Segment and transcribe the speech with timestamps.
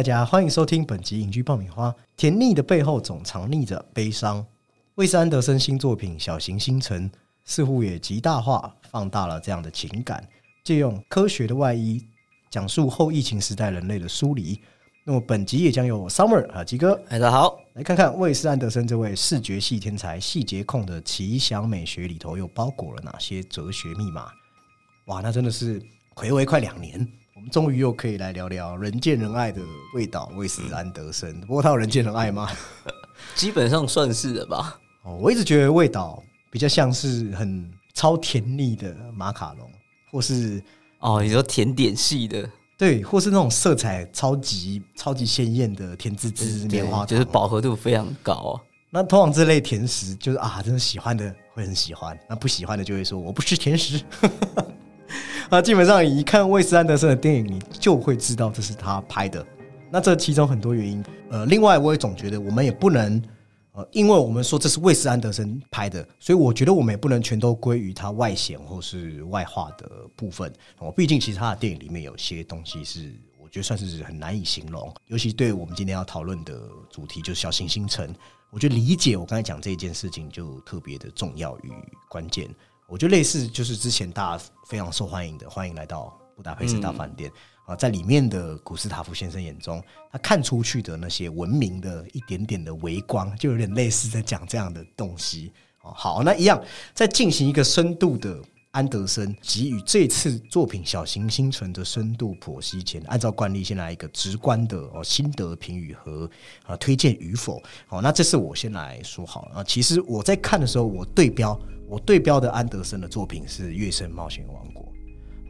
[0.00, 1.90] 嗨，大家欢迎收听本集《影剧爆米花》。
[2.16, 4.42] 甜腻的背后总藏匿着悲伤。
[4.94, 7.06] 魏斯安德森新作品《小行星城》
[7.44, 10.26] 似乎也极大化放大了这样的情感，
[10.64, 12.02] 借用科学的外衣，
[12.48, 14.58] 讲述后疫情时代人类的疏离。
[15.04, 24.30] 那么本集也将由 Summer 和吉哥大家好，来看看魏斯安德森这位视觉系天才、细节控的奇想美学里头又包裹了哪些哲学密码？
[25.08, 25.78] 哇，那真的是
[26.14, 27.06] 回违快两年，
[27.40, 29.62] 我们终于又可以来聊聊人见人爱的
[29.94, 31.40] 味道——魏斯安德森。
[31.40, 32.46] 不过他有人见人爱吗？
[33.34, 34.78] 基本上算是的吧。
[35.04, 39.66] 哦，我一直觉得味道比较像是很超甜腻的马卡龙，
[40.12, 40.62] 或是
[40.98, 48.60] 哦，你说甜点系的，对，或是那种色彩超级超级鲜艳的甜滋滋棉花糖，就是饱和度非常高啊。
[48.90, 54.04] 那通常这类甜食，就是啊，真的喜欢的会很喜欢，那不喜欢的就会说我不吃甜食。
[55.50, 59.44] 啊，基本上一看魏斯安德森的电影，你就会知道这是他拍的。
[59.90, 63.20] 那这其中很多原因，呃，另外我也总觉得我们也不能，
[63.72, 70.52] 呃，因为我们说这是魏斯安德森拍的，所以我觉得我们也不能全都归于他外显或是外化的部分。
[70.78, 78.14] 哦，毕竟其实他的电影里面有些东西是我觉得算是很难以形容，尤其对我们今天要讨论的主题就是小行星城，
[78.50, 81.72] 我觉得理解我刚才讲这件事情就特别的重要与
[82.08, 82.48] 关键。
[82.90, 87.30] 我觉得类似就是之前大家非常受欢迎的，欢迎来到布达佩斯大饭店
[87.64, 95.92] 啊，在里面的古斯塔夫先生眼中，他看出去的那些文明的一点点的微光，就有点类似在讲这样的东西哦。
[95.94, 96.60] 好，那一样
[96.92, 106.28] 在进行一个深度的安德森给予这次作品《小行星城》的深度剖析前，按照惯例先来一个直观的哦心得评语和
[106.66, 107.62] 啊推荐与否。
[107.86, 109.64] 好，那这次我先来说好了啊。
[109.64, 111.56] 其实我在看的时候，我对标。
[111.90, 114.84] 我对标的安德森的作品是《月升冒险王国》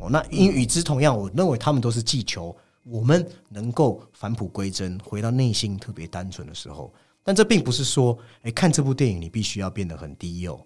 [0.02, 6.90] 哦，那因与之同样，我认为他们都是祈求我们能够返璞归真，回到内心特别单纯的时候。
[7.22, 10.58] 但这并不是说，哎，看这部电影你必须要变得很低幼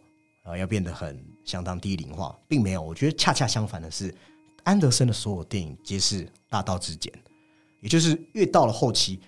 [0.45, 2.81] 啊，要变得很相当低龄化，并没有。
[2.81, 4.15] 我觉得恰恰相反的是，
[4.63, 7.13] 安德森的所有电影皆是大道至简，
[7.81, 9.19] 也就是越到了后期。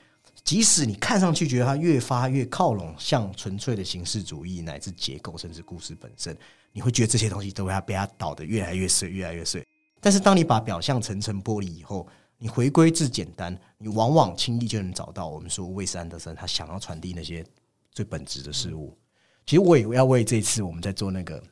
[0.47, 6.35] 即使你看上去觉得它越发越靠拢像纯粹的形式主义，乃至结构，甚至故事本身，
[6.71, 9.67] 你会觉得这些东西都会被它导得越来越碎，越来越碎。
[10.01, 12.07] 但是当你把表象层层剥离以后，
[12.39, 17.45] 你回归至简单，你往往轻易就能找到我们说魏斯安德森他想要传递那些
[17.91, 18.97] 最本质的事物。
[19.45, 21.43] 其实我也要为这次我们在做那个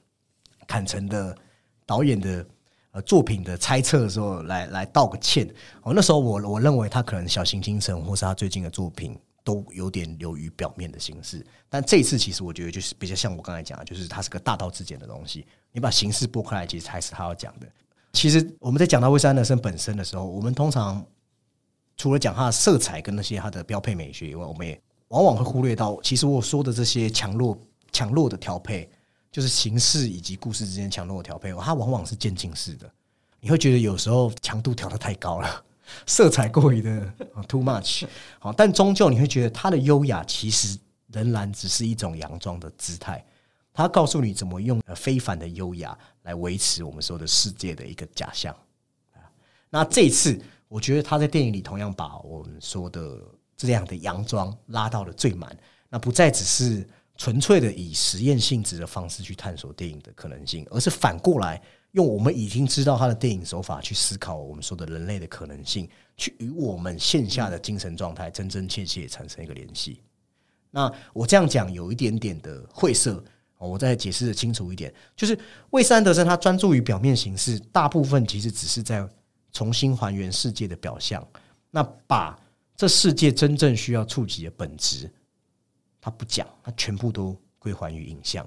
[0.69, 1.37] 坎城的
[1.84, 2.47] 导演的。
[2.94, 5.44] 呃，作品的猜测的时候，来来道个歉。
[5.82, 11.44] 哦，那时候我我认为他可能《小行星城》或是他最近的作品都有点流于表面的形式。
[11.69, 15.44] 但这一次，其实我觉得就是比较像我刚才讲的，就是它是个大道至简的东西。
[15.72, 17.66] 你把形式拨开来，其实才是他要讲的。
[18.12, 21.05] 其实我们在讲到威斯安德森本身的时候，我们通常
[21.97, 27.59] 除了讲他的色彩跟那些他的标配美学以外，我们也往往会忽略到，其实我说的这些强弱
[27.91, 28.88] 强弱的调配。
[29.34, 32.88] 就是形式以及故事之间强弱的调配，它往往是渐进式的。
[33.40, 35.64] 你会觉得有时候强度调的太高了，
[36.06, 37.12] 色彩过于的
[37.48, 38.06] too much。
[38.38, 40.78] 好，但终究你会觉得它的优雅其实
[41.08, 43.26] 仍然只是一种佯装的姿态。
[43.72, 48.54] 它告诉你怎么用非凡的优雅来维持我们说的世界的一个假象。
[49.68, 53.20] 那这次我觉得他在电影里同样把我们说的
[53.56, 55.58] 这样的佯装拉到了最满。
[55.88, 56.88] 那不再只是。
[57.16, 70.00] 纯粹的以实验性质的方式去探索电影的可能性，而是反过来用我们已经知道他的电影手法去思考我们说的人类的可能性，去与我们线下的精神状态真真切切产生一个联系。
[70.70, 73.22] 那我这样讲有一点点的晦涩，
[73.58, 75.38] 我再解释的清楚一点，就是
[75.70, 79.08] 魏斯安德森他专注于表面形式，大部分其实只是在
[79.52, 81.25] 重新还原世界的表象，
[81.70, 82.37] 那把
[82.76, 85.08] 这世界真正需要触及的本质。
[86.04, 88.46] 他不讲，他全部都归还于影像。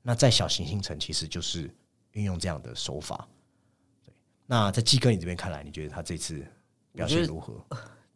[0.00, 1.70] 那在小行星城，其实就是
[2.12, 3.28] 运用这样的手法。
[4.02, 4.10] 对，
[4.46, 6.42] 那在季哥你这边看来，你觉得他这次
[6.94, 7.62] 表现如何？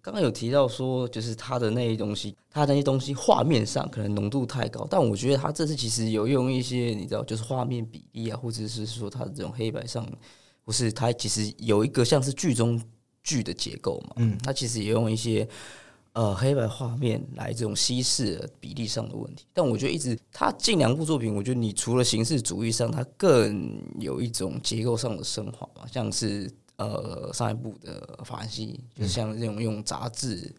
[0.01, 10.11] 刚刚有提到说，就是他的那些东西，他那些东西画面上可能浓度太高，但我觉得他这次其实有用一些，你知道，就是画面比例啊，或者是说他的这种黑白上，
[10.65, 12.83] 不是他其实有一个像是剧中
[13.23, 14.15] 剧的结构嘛？
[14.17, 15.47] 嗯，他其实也用一些。
[16.19, 30.53] 呃，黑白画面来这种稀释比例上的问题，但我觉得一直他近两部作品，我觉得你除了形式主义上，它更有一种结构上的升华嘛，像是呃上一部的法兰西，就是像这种用杂志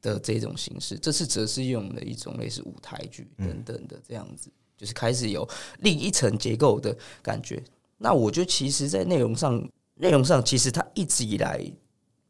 [0.00, 5.46] 的这种形式，这次则是用了一种类似舞台剧等等的这样子，就是开始有
[5.80, 7.62] 另一层结构的感觉。
[7.98, 9.62] 那我觉得其实，在内容上，
[9.96, 11.70] 内容上其实它一直以来。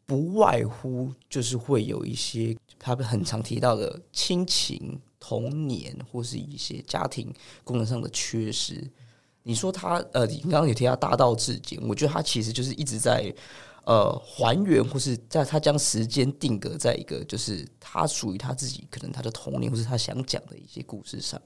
[0.04, 7.32] 不外乎就是会有一些他很常提到的亲情、童年或是一些家庭
[7.62, 8.90] 功能上的缺失。
[9.44, 13.32] 你说他呃，你刚刚有提到大道至简，我觉得他其实就是一直在
[13.84, 21.40] 呃还原，或是在他将时间定格在一个就是他属于他自己可能他的童年或是他想讲的一些故事上。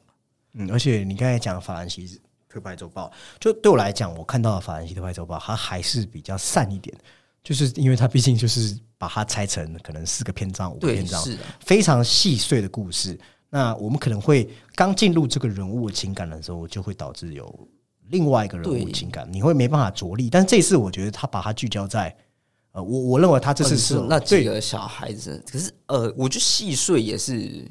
[0.54, 2.18] 嗯，而且你刚才讲法兰西
[2.48, 6.96] 特派周报，就对我来讲，我看到的法兰西特派周报，它还是比较善一点，
[7.46, 11.24] 就是因为它毕竟就是把它拆成可能四个篇章、五个，篇章，
[11.60, 13.16] 非常细碎的故事。
[13.48, 17.68] 那我们可能会刚进入这个人物的情感的时候，就会导致有
[18.08, 20.28] 另外一个人物的情感，你会没办法着力。
[20.28, 22.12] 但这一次，我觉得他把它聚焦在，
[22.72, 27.64] 呃，我我认为他这次是哦那几个小孩子，可是呃，我觉得细碎也是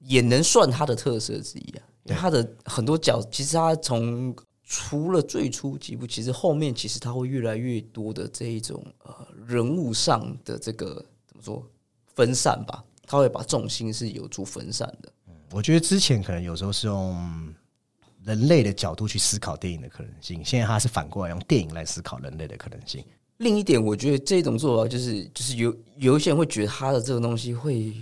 [0.00, 1.82] 也能算他的特色之一啊。
[2.16, 4.34] 他的很多角，其实他从
[4.74, 9.14] 除了最初几部，其实后面其实它会越来越多的这一种呃
[9.46, 10.94] 人物上的这个
[11.26, 11.62] 怎么说
[12.14, 15.12] 分散吧，它会把重心是有助分散的。
[15.50, 17.54] 我觉得之前可能有时候是用
[18.24, 23.04] 人类的角度去思考电影的可能性，现在他是反过来用电影来思考人类的可能性。
[23.36, 27.92] 另一点，我觉得这种做法就是就是有有一些人会觉得他的这个东西会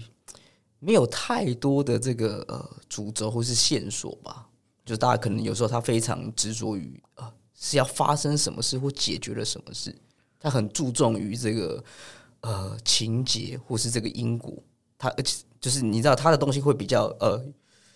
[0.78, 4.46] 没有太多的这个呃主轴或是线索吧，
[4.90, 9.94] 就大家可能有时候他非常执着于呃是要发生什么事或解决了什么事，
[10.40, 11.84] 他很注重于这个
[12.40, 14.52] 呃情节或是这个因果，
[14.98, 17.40] 他而且就是你知道他的东西会比较呃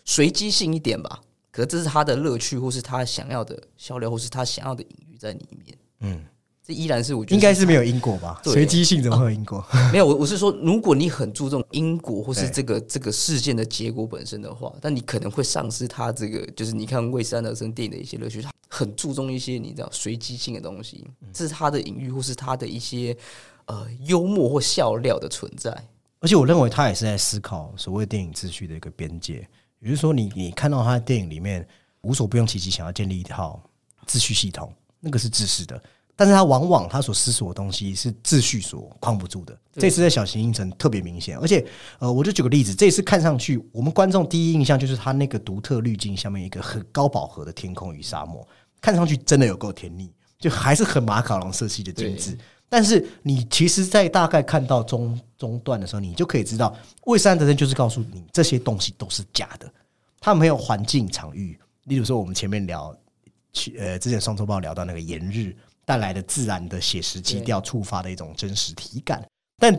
[0.04, 1.20] 随机性一点吧，
[1.50, 6.24] 可是这是他的乐趣或是他想要的笑料或是他想要的隐喻在里面，嗯，
[6.66, 8.40] 这依然是我觉得应该是没有因果吧？
[8.42, 9.62] 随机性怎么会有因果？
[9.92, 23.14] 没有，我我是说，如果你很注重因果或是这个这个事件的结果本身的话，那你可能会丧失他这个，就是你看魏斯安德森电影的一些乐趣，他很注重一些你知道随机性的东西，这是他的隐喻或是他的一些
[23.66, 25.70] 呃幽默或笑料的存在。
[26.20, 29.46] 而且我认为他也是在思考所谓电影秩序的一个边界，
[29.80, 31.68] 也就是说你，你看到他的电影里面
[32.00, 33.62] 无所不用其极，想要建立一套
[34.06, 35.78] 秩序系统，那个是自私的。
[36.16, 39.58] 但是他往往他所思索的东西是秩序所框不住的。
[39.72, 41.64] 这次在小型影城特别明显，而且
[41.98, 48.46] 呃，我就举个例子，这次看上去我们观众第一印象就是他那个独特滤镜下面一个很高饱和的天空与沙漠，
[48.80, 52.38] 看上去真的有够甜腻，就还是很马卡龙色系的精致。
[52.68, 56.74] 但是你其实，在大概看到中中段的时候，你就可以知道，
[57.04, 59.72] 魏斯安德森就是告诉你这些东西都是假的，
[60.18, 61.56] 他没有环境场域。
[61.84, 62.96] 例如说，我们前面聊，
[63.52, 69.22] 去呃，之前双周报聊到那个炎日带来的自然的写实基调触发的一种真实体感，
[69.58, 69.78] 但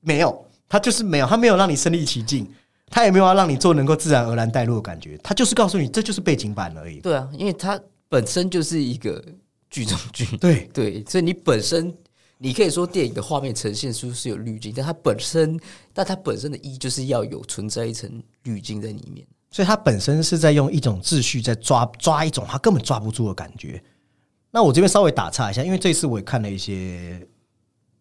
[0.00, 2.48] 没有，他就是没有，他没有让你身临其境，
[2.86, 7.00] 他也没有要让你做能够自然而然带入的感觉，他就是告诉你这就是背景板而已。
[7.00, 7.78] 对啊，因为它
[8.08, 9.22] 本身就是一个
[9.68, 11.94] 剧中剧，对，对，所以你本身
[12.38, 15.58] 你可以说电影的画面呈现出是有滤镜，但它本身，
[15.92, 18.10] 但它本身的意义就是要有存在一层
[18.44, 19.26] 滤镜在里面。
[19.50, 23.82] 所以它本身是在用一种秩序在抓抓一种他根本抓不住的感觉。
[24.50, 27.20] 那我这边稍微打岔一下，因为这次我也看了一些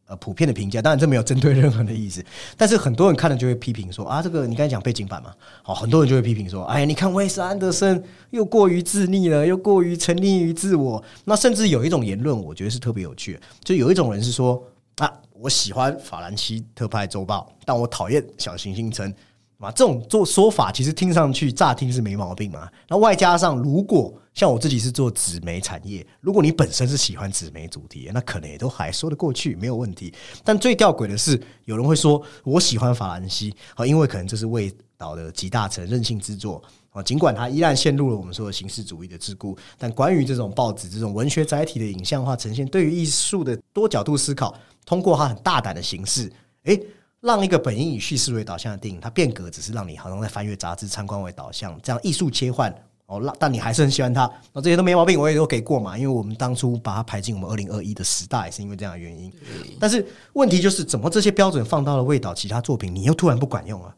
[0.07, 2.23] 呃普遍的评价，当然这没有针对任何的意思，
[2.55, 11.03] 但是很多人看了就会批评说啊，这个你刚才讲背景板嘛，好，很多人就会批评说，哎，你看威斯安德森又过于自溺了，又过于沉溺于自我。
[11.25, 14.63] 那甚至有一种言论，我觉得是特别有趣，就有一种人是说
[14.97, 19.13] 啊，我喜欢法兰西特派周报，但我讨厌小行星城。
[19.57, 22.69] 嘛，这种做说法其实听上去乍听是没毛病嘛。
[22.87, 30.13] 那外加上，如果像我自己是做纸媒产业，如果你本身是喜欢纸媒主题，那可能也都还说得过去，没有问题。
[30.43, 36.61] 但最吊诡的是，有人会说我喜欢法兰西啊，因为可能这是味道的集大成任性之作
[36.91, 37.01] 啊。
[37.01, 44.53] 尽管它依然陷入了我们说的形式主义的桎梏，但关于这种报纸这种文学载体的影像化呈现，对于艺术的多角度思考，
[44.85, 46.31] 通过它很大胆的形式，
[46.65, 46.79] 诶。
[47.21, 52.73] 让一个本应以叙事为导向的电影，它变革只是让你好像在翻阅杂志、参观为导向，这样艺术切换
[53.07, 59.31] 哦，让但你还是很喜欢它，那这些都没毛病，我也都给过嘛，因为我们当初把它排进我们二零二一的十大，也是因为这样的原因。
[59.79, 63.95] 但是问题就是，怎么这些标准放到了味道其他作品，你又突然不管用了？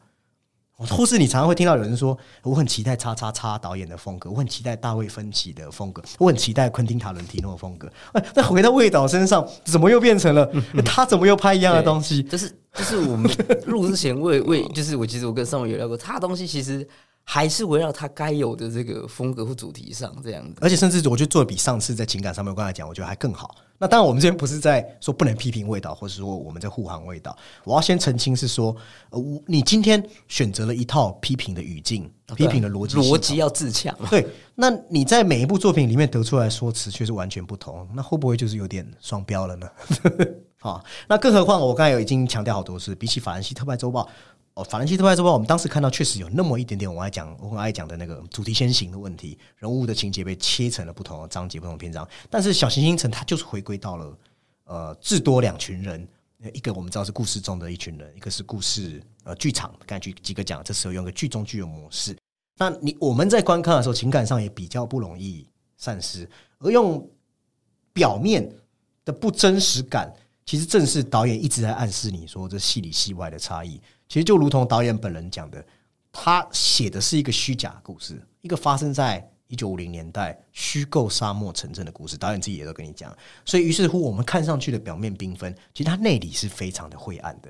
[0.88, 7.90] 或是你常常会听到有人说，我很期待叉叉叉导演的风格，我很期待大卫芬奇的风格，我很期待昆汀塔伦提诺的风格。
[8.12, 10.50] 哎，那回到魏导身上，怎么又变成了
[10.84, 12.22] 他怎么又拍一样的东西？
[12.22, 13.30] 就是就是我们
[13.66, 16.86] 录之前魏魏就是我其实我跟上文有聊过，他的东西其实
[17.32, 20.56] 还是围绕他该有的这个风格或主题上这样子。
[20.60, 23.54] 而且甚至我觉得做的比上次在情感上面我刚才讲，我觉得还更好。
[23.78, 27.34] 那当然，我们这边不是在说不能批评味道，或者说我们在护航味道。
[27.62, 28.74] 我要先澄清是说，
[29.10, 33.94] 呃，你今天选择了一套批评的语境、批评的逻辑，逻辑要自洽。
[34.10, 39.68] 对，那你在每一部作品里面得出来说辞却是完全不同，那会不会就是有点双标了呢？
[40.62, 40.82] 啊。
[41.08, 44.08] 那更何况我刚才有已经强调好多次，比起法兰西特派周报。
[44.64, 52.08] 法兰西特派之外，我们当时看到确实有那么一点点，我爱讲，我很爱讲的那个主题先行的问题，人物的情节被切成了不同的章节、不同的篇章。
[52.28, 54.18] 但是小行星城它就是回归到了
[54.64, 56.06] 呃至多两群人，
[56.52, 59.74] 一个我们知道是故事中的一群人，一个是故事呃剧场。
[59.86, 62.16] 刚才举几个讲，这时候用个剧中剧的模式。
[62.56, 67.08] 那你我们在观看的时候，情感上也比较不容易散失，而用
[67.92, 68.50] 表面
[69.04, 70.12] 的不真实感，
[70.44, 73.80] 其实正是导演一直在暗示你说这戏里戏外的差异。
[74.10, 75.64] 其实就如同导演本人讲的，
[76.10, 82.16] 他写的是一个虚假故事，一个发生在一九五零年代虚构沙漠城镇的故事。
[82.16, 87.48] 导演自己也都跟你讲，所以于是乎我们看上去的表面缤纷，其实它内里是非常的灰暗的。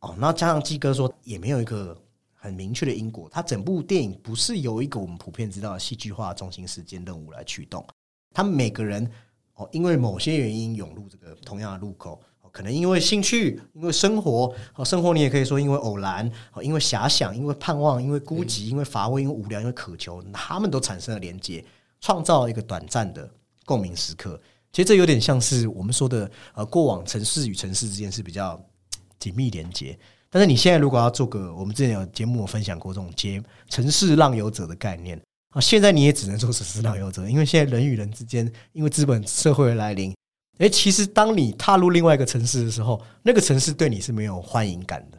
[0.00, 1.96] 哦，那加上基哥说也没有一个
[2.32, 7.86] 很明确的因果，他整部电影不是由一个我们普遍知道的戏剧化中心时间任务来驱动，
[8.32, 9.08] 他每个人
[9.54, 12.20] 哦因为某些原因涌入这个同样的路口。
[12.54, 21.64] 可能因为兴趣，因为生活，好生活你也可以说因为偶然，好因为遐想，因为盼望，因为孤寂，因为乏味，因为无聊，因为渴求，他们都产生了连接，
[22.00, 23.28] 创造一个短暂的
[23.64, 24.40] 共鸣时刻。
[24.72, 28.64] 其实这有点像是我们说的，呃，过往城市与城市之间是比较
[29.18, 29.98] 紧密连接。
[30.30, 35.20] 但是你现在如果要做个，我们之前有节目有分享过这种街城市浪游者的概念
[35.50, 40.14] 啊，现在你也只能做城市浪游者，因为现在人与人之间，因为资本社会的来临。
[40.58, 45.18] 哎，其实当你踏入另外一个城市的时候，那个城市对你是没有欢迎感的，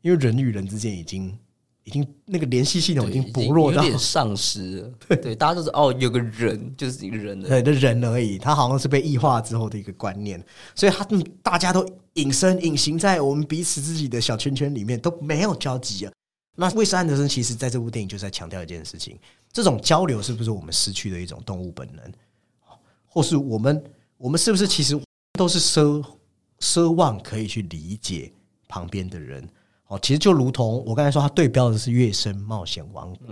[0.00, 1.36] 因为人与人之间已经
[1.82, 4.92] 已经那个联系系统已经薄弱到丧失了。
[5.16, 10.40] 对， 大家都是哦，有个人就是一个人对的人而已，他好像是被异化之后的一个观念，
[10.76, 11.04] 所以他
[11.42, 16.12] 大家都隐身隐形在我们彼此自己的小圈圈里面，都没有交集啊。
[16.54, 19.18] 那魏斯安德森其实在这部电影就是在强调一件事情：
[19.52, 22.12] 这种交流是不是我们失去的一种动物本能，
[23.04, 23.82] 或是我们？
[24.18, 24.98] 我们是不是其实
[25.34, 26.04] 都是奢
[26.60, 28.32] 奢望可以去理解
[28.68, 29.46] 旁边的人？
[29.88, 33.28] 哦，其实就如同我刚才说，他对标的是《月升冒险王国》。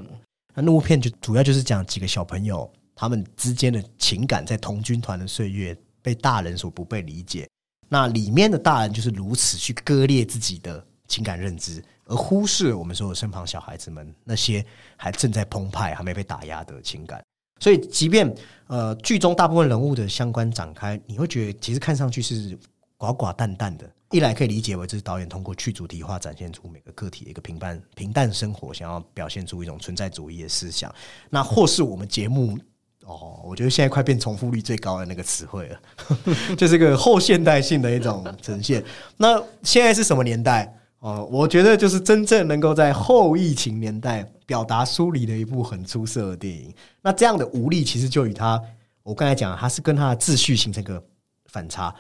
[0.55, 7.49] 那那部片就主要就是讲几个小朋友他们之间的情感，在童军团的岁月被大人所不被理解。
[7.89, 14.65] 那里面的大人就是如此去割裂自己的情感认知，而忽视我们所有身旁小孩子们那些
[14.97, 17.23] 还正在澎湃、还没被打压的情感。
[17.65, 18.31] 所以，即便
[18.67, 22.55] 呃剧中大部分人物的相关展开，你会觉得其实看上去是
[22.99, 23.91] 寡寡淡淡的。
[24.11, 30.95] 一来可以理解为这是导演通过去主题化展现出每个个体的一个平凡平淡生活，想要表现出一种存在主义的思想。
[31.31, 32.59] 那或是我们节目
[33.07, 35.81] 哦，我觉得现在快变重复率最高的那个词汇了，
[36.59, 38.85] 就是个后现代性的一种呈现。
[39.17, 40.71] 那现在是什么年代？
[41.05, 46.73] 哦，我觉得就是真正能够在后疫情年代表达疏离的一部很出色的电影。
[47.03, 48.59] 那这样的无力，其实就与他
[49.03, 51.05] 我刚才讲，他是跟他的秩序形成个
[51.53, 51.95] 反差，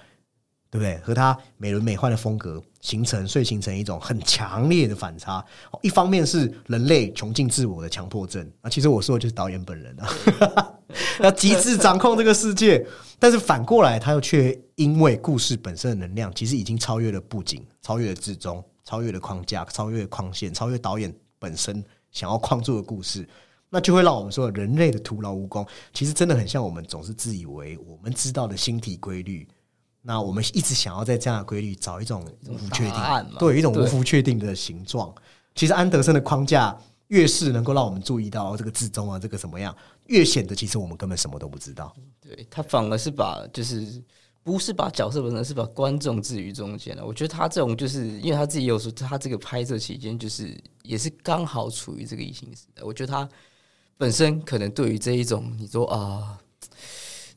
[0.71, 0.97] 对不对？
[1.01, 5.45] 和他美轮美奂的风格形成，所以形成一种很强烈的反差。
[5.83, 10.09] 一方面是人类穷尽自我的强迫症啊，其实我说的就是导演本人啊，
[11.21, 12.83] 要极致掌控这个世界。
[13.19, 18.65] 但是反过来，他又却因为故事本身的能量，其实已经超越了布景，超越了至中。
[18.85, 23.26] 超越了框架，超越框线，超越导演本身想要框住的故事，
[23.71, 25.67] 那就会让我们说人类的徒劳无功。
[25.93, 29.49] 其实真的很像我们总是自以为我们知道的星体规律，
[30.03, 33.00] 那我们一直想要在这样的规律找一种无确定，
[33.38, 35.12] 对一种无不确定的形状。
[35.55, 36.76] 其实安德森的框架
[37.09, 39.75] 越是能够让我们注意到这个至中啊，这个怎么样，
[40.07, 41.95] 越显得其实我们根本什么都不知道。
[42.21, 44.03] 对他反而是把就是。
[44.45, 47.05] 不是把角色本身，是把观众置于中间了。
[47.05, 52.83] 我觉得他这种就是，因为他自己有说，他这个拍摄期间就是也是刚好处于这个疫情时代。
[52.85, 53.27] 我觉得他
[53.97, 56.39] 本身可能对于这一种，你说啊，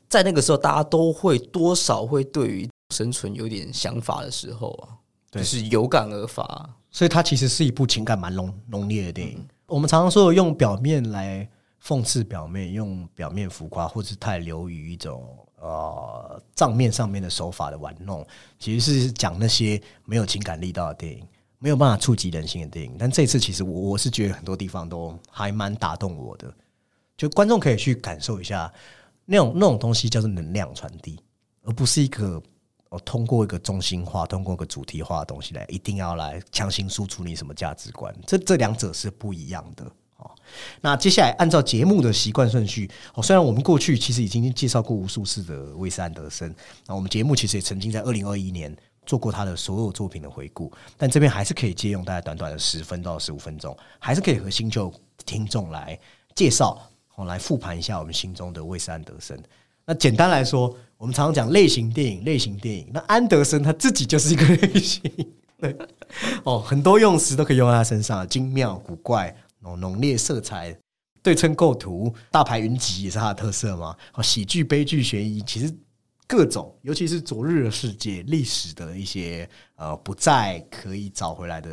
[0.09, 4.99] 在那个时候大家都会多少会对于生存有点想法的时候啊，
[5.31, 6.69] 就是有感而发。
[6.91, 9.47] 所以它其实是一部情感蛮浓浓烈的电影。
[9.67, 11.49] 我们常常说用表面来
[11.81, 15.25] 讽刺表面，用表面浮夸，或者太流于一种。
[15.59, 18.25] 呃，账面上面的手法的玩弄，
[18.59, 22.95] 其实是讲那些没有情感力道的电影，没有办法触及人心的电影。
[22.99, 26.53] 但这次其实我我是觉得很多地方都还蛮打动我的，
[27.17, 28.71] 就观众可以去感受一下
[29.25, 31.19] 那种那种东西叫做能量传递，
[31.63, 32.41] 而不是一个
[32.89, 39.91] 我通过一个中心化、通过一个主题化的东西来一定要来强行输出你什么价值观，这这两者是不一样的。
[40.17, 40.31] 哦，
[40.81, 46.53] 那接下来按照节目的习惯顺序，哦，虽然我们过去其实已经介绍过无数次的威斯安德森，
[46.87, 54.93] 那我们节目其实也曾经在二零二一年做过他的所有作品的回顾，但这边还是可以借用大概短短的十分到十五分钟，还是可以和新旧
[55.25, 55.97] 听众来
[56.35, 56.81] 介绍，
[57.15, 59.41] 哦，来复盘一下我们心中的威斯安德森。
[59.85, 62.89] 那简单来说，我们常常讲类型电影，类型电影。
[62.91, 65.09] 那安德森他自己就是一个类型，
[65.61, 65.73] 对
[66.43, 69.33] 哦，很多用词都可以用在他身上，精妙、古怪、
[69.67, 70.77] 哦浓烈色彩、
[71.21, 73.95] 对称构图、大牌云集也是它的特色嘛。
[74.13, 75.73] 哦，喜剧、悲剧、悬疑，其实
[76.25, 81.69] 各种，尤其是昨日的世界、历史的一些呃不再可以找回来的，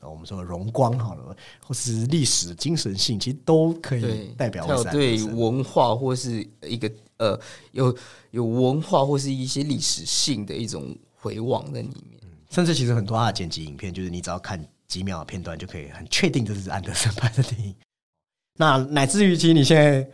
[0.00, 7.40] 呃我们说荣光好了，或是历史精神性，其实都可以，代表对文化或是一个呃
[7.72, 7.96] 有
[8.30, 12.20] 有文化或是一些历史性的一种回望在里面。
[12.48, 17.74] 甚至其实很多他的剪辑影片，就是你只要看几秒的片段，就可以很确定这是安德森拍的电影。
[18.58, 20.08] 那乃至于其实你现在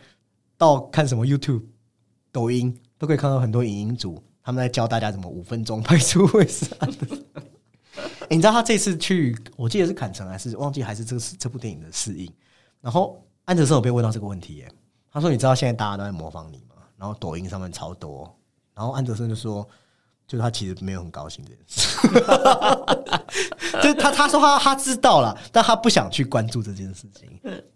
[0.57, 1.63] 到看什么 YouTube、
[2.31, 7.17] 抖音，都可以看到很多影音组他们在教大家怎么五分钟拍出威斯安德。
[8.29, 12.31] 你知道他这次去，我记得是坎城还是忘记还是这个是这部电影的试映，
[12.81, 14.71] 然后安德森有被问到这个问题耶，
[15.11, 18.35] 他说：“你知道现在大家都在模仿你吗？”然后抖音上面超多，
[18.73, 19.67] 然后安德森就说
[20.25, 21.97] ：“就是他其实没有很高兴这件事，
[23.81, 27.29] 就是他他说他他知道了，但他不想去关注这件事情，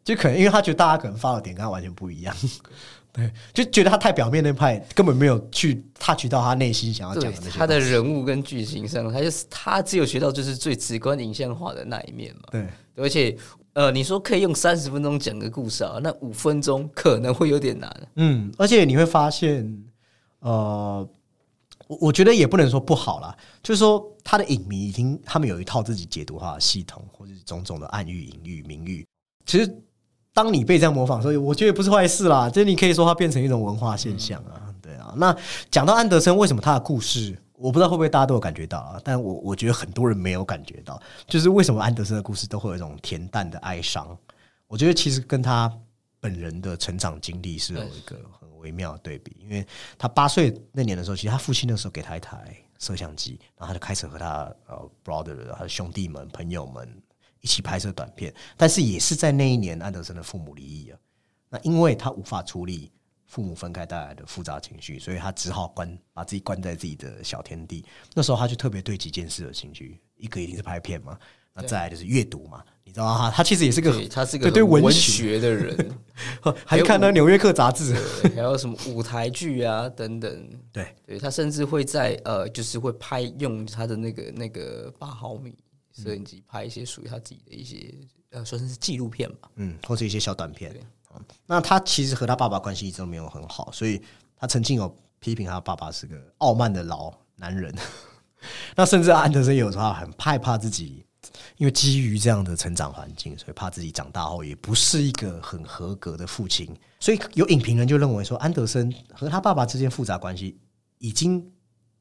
[0.04, 2.36] 就可能因为他觉得大家可能发的点跟他完全不一样，
[3.12, 12.44] 对，就觉得他太表面那派，根本没有去 touch 到他内心想要讲的那些他的人物跟剧情上，他就是他只有学到就是最直观影像化的那一面嘛。
[12.52, 12.68] 对。
[13.00, 13.38] 而且
[13.74, 18.08] 呃，你说可以用三十分钟讲个故事啊，那五分钟可能会有点难。
[18.16, 19.84] 嗯，而且你会发现，
[20.40, 21.08] 呃，
[21.88, 29.06] 我我觉得也不能说不好啦，就是说他的影迷已经他们有一套自己解读他的系统，或者是种种的暗喻、隐喻、明喻。
[29.46, 29.82] 其实
[30.34, 35.14] 当你被这样模仿，所以我觉得不是坏事啦，就是你可以说它变成一种文化现象啊，对啊。
[35.18, 35.36] 那
[35.72, 37.38] 讲到安德森，为什么他的故事？
[37.54, 44.16] 我不知道会不会大家都有感觉到啊，但我我觉得很多人没有感觉到，就是为什么安德森的故事都会有一种恬淡的哀伤。
[44.68, 45.72] 我觉得其实跟他
[46.20, 49.66] 本人的成长经历是有一个很微妙的对比，因为
[49.98, 57.02] 他八岁那年的时候，其实他父亲那时候给他一台摄像机，然后他就开始和他呃 brother 他的兄弟们、朋友们
[57.42, 61.00] 一起拍摄短片，但是也是在那一年，安德森的父母离异了。
[61.50, 62.92] 那因为他无法处理
[63.26, 67.86] 父母分开带来的复杂情绪，所以他只好关把自己关在自己的小天地。
[68.14, 71.18] 那时候他就特别对几件事有兴趣，一个一定是拍片嘛，
[71.58, 72.64] 那再来就是阅读嘛。
[72.84, 75.92] 你知道他他其实也是个对，他是个对文文学，的人，
[76.66, 77.94] 还看那《纽约客》杂志。
[78.22, 80.50] 对还有什么舞台剧啊等等。
[80.72, 85.54] 对，对他甚至会在呃，就是会拍用他的那个那个八毫米
[85.92, 87.94] 摄影机拍一些属于他自己的一些
[88.32, 89.50] 呃，算是纪录片吧。
[89.56, 90.74] 嗯，或者一些小短片
[91.46, 94.02] 那他其实和他爸爸关系一直都没有很好，所以
[94.38, 97.76] 他曾经有批评他爸爸是个傲慢的老男人。
[98.78, 101.04] 那甚至安德森有时候他很害怕自己，
[101.58, 106.70] 因为基于这样的成长环境，所以怕自己长大后也不是一个很合格的父亲。
[107.00, 110.58] 所以有影评人就认为说，安德森和他爸爸之间复杂关系
[111.00, 111.52] 已经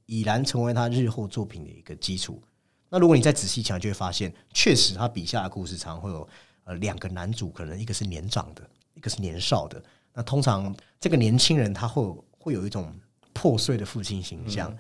[0.07, 2.43] 已然成为他日后作品的一个基础。
[2.89, 6.29] 那如果你再仔细想，就会发现，确实他笔下的故事常常会有
[6.65, 8.63] 呃两个男主，可能一个是年长的，
[8.95, 9.83] 一个是年少的。
[10.15, 12.95] 那通常这个年轻人他会有会有一种
[13.33, 14.75] 破碎的父亲形象，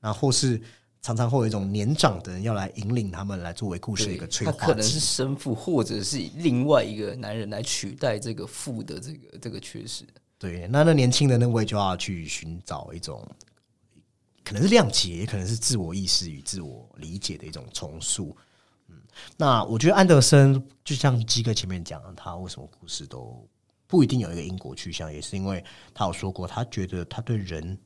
[0.00, 0.58] 那、或是
[1.00, 4.98] 常常会有一种年长的人要来引领他们来作为故事的一个催化他可能是。
[4.98, 10.04] 生父，或者是以另外一个男人来取代这个父的这个这个缺失。
[10.38, 13.26] 对，那那年轻的那位就要去寻找一种
[14.44, 18.36] 可能是谅解，也可能是自我意识与自我理解的一种重塑。
[18.88, 18.96] 嗯，
[19.36, 23.44] 那我觉得安德森就像基哥前面讲的，他为什么故事都
[23.86, 27.78] 不一定有一个因果去向，也是因为他有说过，他觉得他对人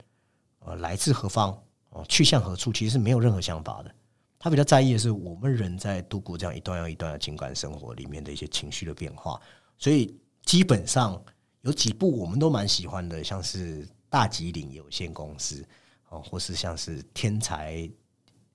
[0.60, 1.56] 呃来自何方
[1.92, 3.94] 哦、去向何处，其实是没有任何想法的。
[4.38, 9.40] 他比较在意的是我们人在度过这样一段又一段的情感生活里面的一些情绪的变化，
[9.78, 11.22] 所以基本上
[11.60, 15.64] 有几部我们都蛮喜欢的，像是大吉岭有限公司
[16.08, 17.88] 哦，或是像是天才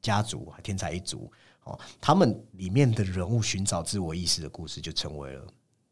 [0.02, 1.32] 家族、天才一族
[1.64, 5.48] 哦，他们里面的人物寻找自我意识的故事，就成为了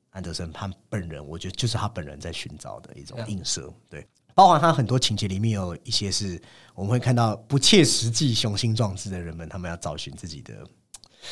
[0.09, 4.05] 安德森他本人，我觉得就是他本人在寻找的一种映射，对。
[4.35, 6.39] 包含他很多情节里面有一些是
[6.75, 10.53] 我们会看到不切实际、雄心壮志的人们，他们要找寻自己的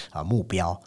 [0.09, 0.81] 啊目标。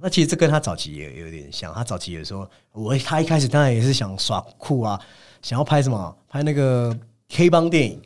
[0.00, 1.74] 那其实这跟他早期也有点像。
[1.74, 4.98] 他早期也说，我他一开始当然也是想耍酷啊，
[5.42, 6.96] 想要拍什么拍那个
[7.28, 8.00] 黑帮电影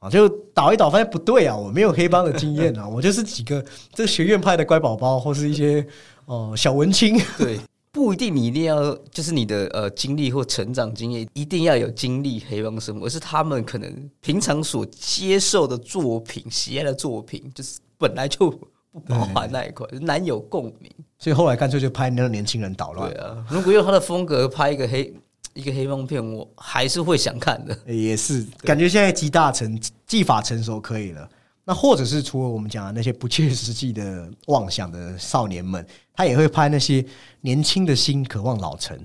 [0.00, 5.86] 啊，就导一导发现不对啊，我没有黑帮的经验啊，我就是几个这学院派的乖宝宝，或是一些
[6.24, 7.20] 哦、小文青。
[7.36, 7.60] 对，
[7.94, 20.90] 不一定你一定要就是你的呃经历或成长经验一定要有经历黑帮生活，而是他们可能平常所接受的作品、喜爱的作品，就是本来就不包含那一块，难有共鸣。
[21.20, 23.22] 所以后来干脆就拍那个年轻人捣乱对。
[23.22, 25.14] 啊， 如果用他的风格拍一个黑
[25.52, 27.78] 一个黑帮片，我还是会想看的。
[27.86, 31.28] 也是感觉现在集大成，技法成熟可以了。
[31.64, 37.04] 那或者是除了我们讲的那些不切实际的妄想的少年们，他也会拍那些
[37.40, 38.98] 年轻的心渴望老成，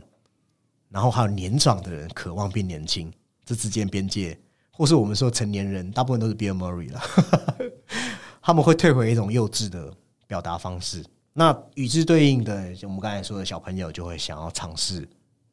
[0.89, 3.11] 然后还有年长的人渴望变年轻，
[3.45, 4.37] 这之间边界，
[4.71, 7.01] 或是我们说成年人，大部分都是 Bill Murray 了，
[8.41, 9.93] 他们会退回一种幼稚的
[10.27, 11.03] 表达方式。
[11.31, 15.07] 那与之对应的，我们刚才说的小朋友就会想要尝试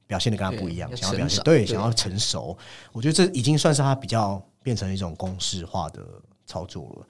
[0.09, 2.59] 表现的跟他不一样，想要表现对，想要成熟。
[2.91, 6.05] 我觉得这已经算是他比较变成一种公式化的
[6.47, 7.07] 操作了。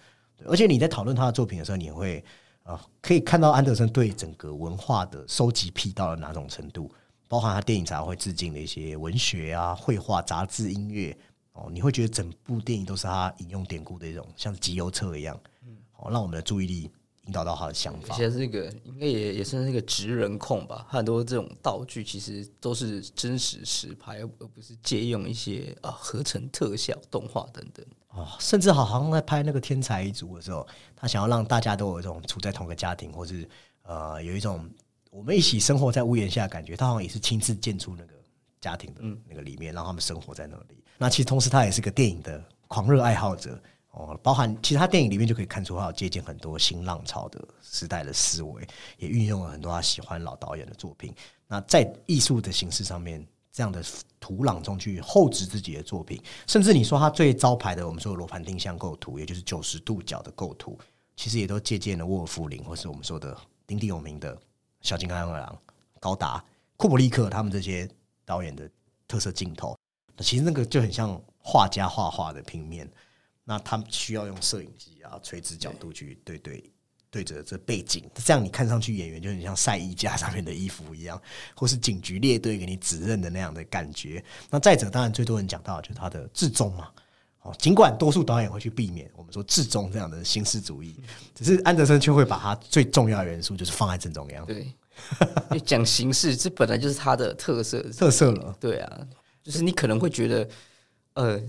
[0.47, 2.25] 而且你在讨论他的作品的时候，你会
[2.63, 6.91] 啊、可以看到安德森对整个文化的收集癖到了哪种程度，
[7.29, 11.17] 包含他电影才会致敬的一些文学啊、绘画、杂志、音乐
[11.53, 15.41] 哦，你会觉得整部电影都是他引用典故的一种，像集邮册一样，
[15.97, 16.91] 哦，让我们的注意力
[17.27, 18.17] 引导到他的想法。
[18.17, 27.87] 而且这个应该也也算是一个直人控吧，很多这种道具其实都是真实实拍，而而不是借用一些啊合成特效、动画等等。
[28.17, 33.47] 哦，甚至好好像在拍那个《天才一族》的时候，他想要让大家都有一种处在同个家庭，或是
[33.83, 34.67] 呃有一种
[35.11, 36.75] 我们一起生活在屋檐下的感觉。
[36.75, 38.15] 他好像也是亲自建出那个
[38.59, 40.83] 家庭的那个里面，让他们生活在那里。
[40.97, 51.15] 那其实同时他也是个电影的狂热爱好者哦，包含其实他电影里面就可以看出他有借鉴很多新浪潮的时代的思维，也运用了很多他喜欢老导演的作品。
[51.47, 53.25] 那在艺术的形式上面，
[53.57, 53.83] 这样的
[54.21, 60.79] 土壤中去厚植自己的作品，甚至你说他最招牌的，我们说的罗盘定向构图，也就是九十度角的构图，
[61.17, 63.35] 其实也都借鉴了沃尔夫林，或是我们说的
[63.67, 64.39] 鼎鼎有名的
[64.83, 65.59] 小金刚二郎、
[65.99, 66.45] 高达、
[66.77, 67.89] 库布里克他们这些
[68.27, 68.71] 导演的
[69.09, 69.75] 特色镜头。
[70.19, 72.87] 其实那个就很像画家画画的平面，
[73.43, 76.63] 那他们需要用摄影机啊垂直角度去对对
[77.17, 81.19] 对着这背景，这样你看上去演员就很像晒衣架上面的衣服一样，
[81.55, 84.23] 或是警局列队给你指认的那样的感觉。
[84.51, 86.89] 那再者，当然最多人讲到的就是他的至中嘛。
[87.41, 90.95] 哦，尽管多数导演会去避免我们说至中这样的形式主义，
[91.35, 94.67] 只是安德森却会把他最重要的元素就是放在正中央对，
[95.65, 97.81] 讲形式，这本来就是他的特色。
[97.93, 98.55] 特色了。
[98.61, 99.07] 对啊，
[99.43, 100.49] 就是你可能会觉得，
[101.15, 101.41] 呃，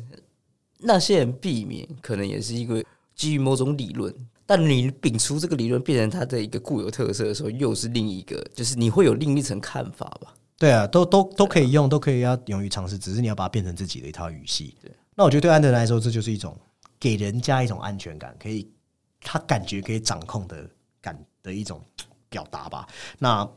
[0.77, 2.81] 那些人避免可能也是一个
[3.15, 4.13] 基于某种理论，
[4.47, 10.33] 但你摒除这个理论变成它的一个固有特色的时候，又是另一个，就是你会有另一层看法吧？
[10.57, 14.75] 对啊，都都都可以用，都可以要勇于尝试，只是你要把它变成自己的一套语系。
[14.81, 16.57] 对那我觉得对安德来说，这就是一种
[16.99, 18.67] 给人家一种安全感，可以
[19.19, 20.67] 他感觉可以掌控的
[21.01, 21.79] 感的一种
[22.29, 22.87] 表达吧。
[23.19, 23.47] 那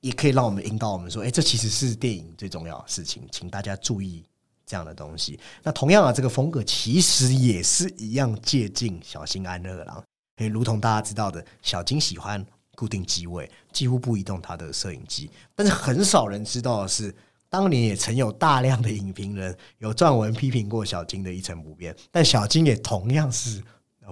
[0.00, 4.22] 也可以让我们引导我们说，哎、这其实是电影最重要的事情，请大家注意
[4.66, 5.40] 这样的东西。
[5.62, 10.04] 那同样啊，这个风格其实也是一样借鉴小心安乐郎，
[10.36, 12.44] 诶，如同大家知道的，小金喜欢
[12.74, 17.14] 固定机位，几乎不移动他的摄影机，但是很少人知道的是。
[17.50, 23.62] 当年也曾有大量的影评人有撰文批评过小金的一成不变，但小金也同样是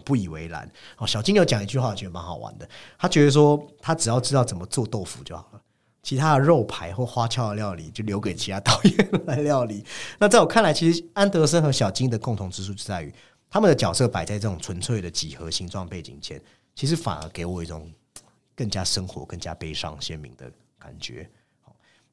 [0.04, 0.70] 不以为然。
[0.96, 2.68] 哦，小金有讲一句话，我觉得蛮好玩的。
[2.96, 5.60] 他觉得说，他只要知道怎么做豆腐就好了，
[6.04, 9.84] 其他的肉排或花俏的料理就留给其他 导演来料理。
[10.20, 13.12] 那在我看来，其实安德森和小金的共同之处就在于，
[13.52, 16.40] 他们的角色摆在这种纯粹的几何形状背景前，
[16.74, 17.92] 其实反而给我一种
[18.56, 21.28] 更加生活、更加悲伤、鲜明的感觉。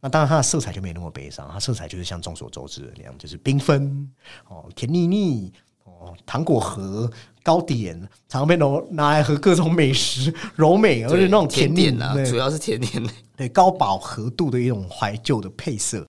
[0.01, 4.09] 那当然，它的色彩就没那么悲伤，它色彩就是像众所周知的那样，就是缤纷
[4.49, 5.53] 哦，甜腻腻
[5.85, 7.09] 哦，糖果盒、
[7.41, 7.97] 糕点，
[8.27, 13.09] 常常被拿拿来和各种美食 柔美，而且那种甜点啊，主要是甜点类。
[13.37, 16.05] 对高饱和度的一种怀旧的配色。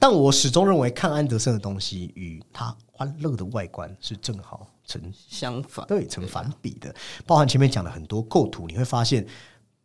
[0.00, 6.94] 但我始终认为，看安德森的东西与他欢乐的外观是正好成相反，对成反比的。
[7.26, 9.26] 包含前面讲的很多构图，你会发现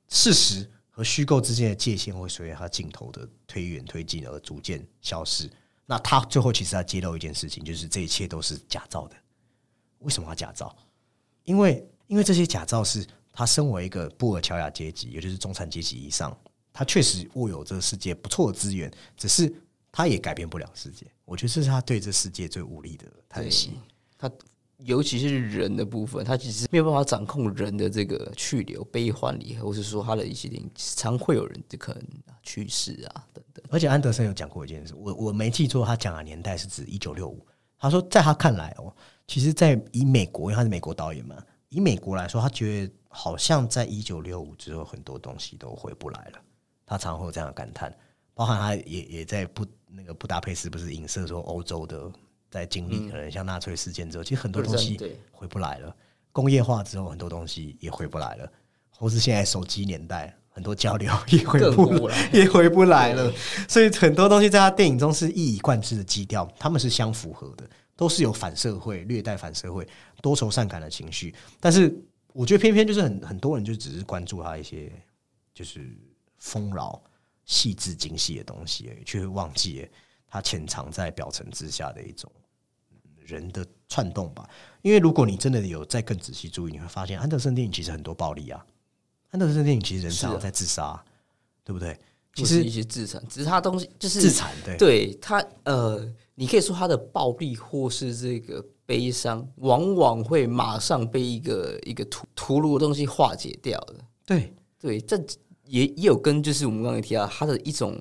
[0.08, 5.50] 事实和虚构之间的界限会随着他镜头的推远推进而逐渐消失。
[5.86, 9.16] 那他最后其实他揭露一件事情，就是这一切都是假造的。
[10.00, 10.74] 为什么要假造？
[11.44, 16.38] 因为因为这些假造是他身为一个布尔乔亚阶级，也就是中产阶级以上，
[16.72, 19.54] 他确实握有这个世界不错的资源，只是
[19.92, 21.06] 他也改变不了世界。
[21.32, 23.72] 我觉得这是他对这世界最无力的叹息。
[24.18, 24.30] 他
[24.80, 32.04] 尤其是人的部分，他其实没有办法掌控人的这个去留、悲欢离合，或是说他的一些点，常会有人就可能
[32.44, 33.64] 去世啊等等。
[33.70, 37.48] 而且安德森有讲过一件事，我我没记错，他讲的年代是指一九六五。
[37.80, 38.94] 他说，在他看来哦，
[39.26, 41.36] 其实，在以美国，因为他是美国导演嘛，
[41.70, 46.42] 以美国来说，他觉得好像在一九六五之后，很多东西都回不来了。
[46.86, 47.96] 他常会有这样的感叹，
[48.34, 49.66] 包含他也也在布
[49.96, 52.12] 那个布达佩斯不是影射说欧洲的
[52.50, 54.98] 在经历可能像纳粹事件之后，其实很多东西
[55.32, 55.96] 回不来了。
[56.32, 58.52] 工业化之后，很多东西也回不来了，
[58.98, 63.32] 或是现在手机年代，很多交流也回不不来也回不来了。
[63.68, 69.86] 所以很多东西在他电影中是一以贯之的基调，他们是相符合的，都是有反社会、略带反社会、
[70.22, 71.36] 多愁善感的情绪。
[71.60, 71.94] 但是
[72.32, 74.90] 我觉得偏偏就是很很多人就只是关注他一些
[75.54, 75.94] 就是
[76.38, 77.02] 丰饶、
[77.46, 79.88] 细致、精细的东西却忘记了
[80.28, 82.32] 他潜藏在表层之下的一种
[82.92, 84.50] 嗯人的串动吧。
[84.82, 88.66] 因为如果你真的有再更仔细注意，你会发现安德森电影其实很多暴力啊，
[89.32, 91.04] 安德森电影其实人常常在自杀，
[91.64, 92.00] 对不对？
[92.34, 103.96] 其实一些自残，只是他东西就是自残对对他呃，你可以说他的暴力或是这个悲伤，往往会马上被一个一个屠屠戮的东西化解掉的。
[104.26, 105.22] 对对，这
[105.72, 107.98] 也也有跟就是我们刚才提到他的一种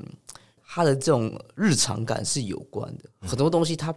[0.67, 3.09] 他的这种日常感是有关的。
[3.21, 3.95] 很多东西它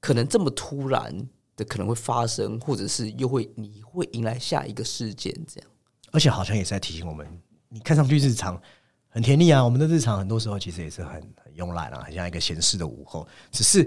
[0.00, 1.14] 可能这么突然
[1.54, 5.70] 的可能会发生，或者是又会你会迎来下一个事件这样。
[6.12, 7.26] 而且好像也是在提醒我们，
[7.68, 8.60] 你看上去日常
[9.08, 13.28] 很甜蜜啊，我们的日常很多时候其实也是很很慵懒啊，很像一个闲适的午后。
[13.52, 13.86] 只是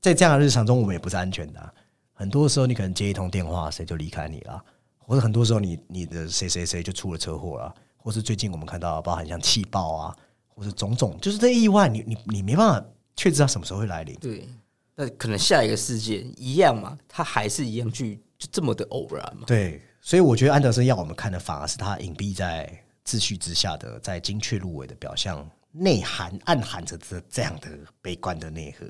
[0.00, 1.72] 在这样的日常中，我们也不是安全的啊、
[2.14, 4.64] 很多时候，你可能接一通电话，谁就离开你了，
[4.96, 7.74] 或者很多时候你你的谁谁谁就出了车祸了，
[8.06, 10.16] 或是最近我们看到包含像气爆啊，
[10.46, 14.14] 或是种种，就是这意外，你你你没办法确知它什么时候会来临。
[14.20, 14.48] 对，
[14.94, 19.42] 那可能下一个事件一样嘛，它还是一样去就这么的偶然嘛。
[19.44, 27.68] 对，所以我觉得安德森要我们看的反而是他隐蔽在秩序之下的，在精确入微的表象，内涵暗含着这这样的
[28.00, 28.86] 悲观的内核。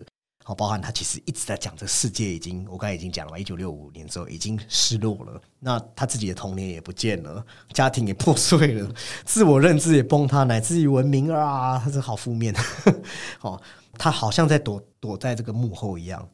[0.49, 8.89] 好，包含他其实一直在讲，这个世界已经，我刚才已经讲了嘛，一九六五年之后已经失落了，那他自己的童年也不见了，家庭也破碎了，
[9.25, 12.55] 自我认知也崩塌，乃至于文明啊，他是好负面。
[13.41, 13.61] 好，
[13.95, 16.25] 他好像在躲躲在这个幕后一样，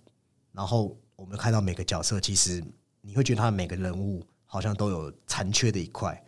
[0.53, 2.63] 然后我们看到每个角色，其实
[3.01, 6.23] 你会觉得他每个人物好像都有残缺的一块，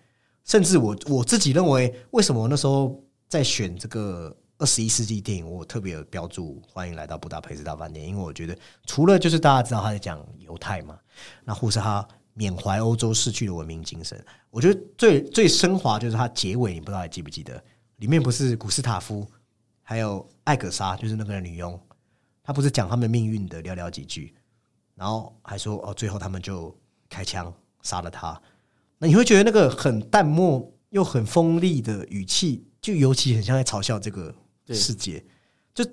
[0.47, 10.99] 甚至我我自己认为，为什么那时候在选这个二十一世纪电影，我特别有标注“欢迎来到布达佩斯大饭店”，因为我觉得除了就是大家知道他在讲犹太嘛，
[11.45, 17.63] 那或是他缅怀欧洲逝去的文明精神，我觉得最最升华就是他结尾，你不知道还记不记得？
[17.97, 19.27] 里面不是古斯塔夫
[19.83, 21.79] 还有艾格莎，就是那个女佣，
[22.43, 24.35] 他不是讲他们命运的寥寥几句，
[24.95, 26.77] 然后还说哦，最后他们就
[27.09, 28.41] 开枪杀了他。
[28.99, 34.35] 那你会觉得那个很淡漠又很锋利的语气，就尤其很像在嘲笑这个
[34.69, 35.23] 世界。
[35.75, 35.85] 就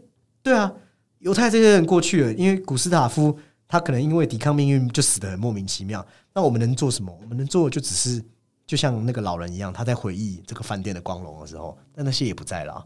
[0.43, 0.71] 对啊，
[1.19, 6.05] 犹太这些人过去了，因为古斯塔夫他可能因为抵抗命运就死得很莫名其妙。
[6.33, 7.15] 那我们能做什么？
[7.21, 8.23] 我们能做的就只是
[8.65, 12.85] 就像那个老人一样，他在回忆这个饭店的光荣的时候，但那些也不在了啊。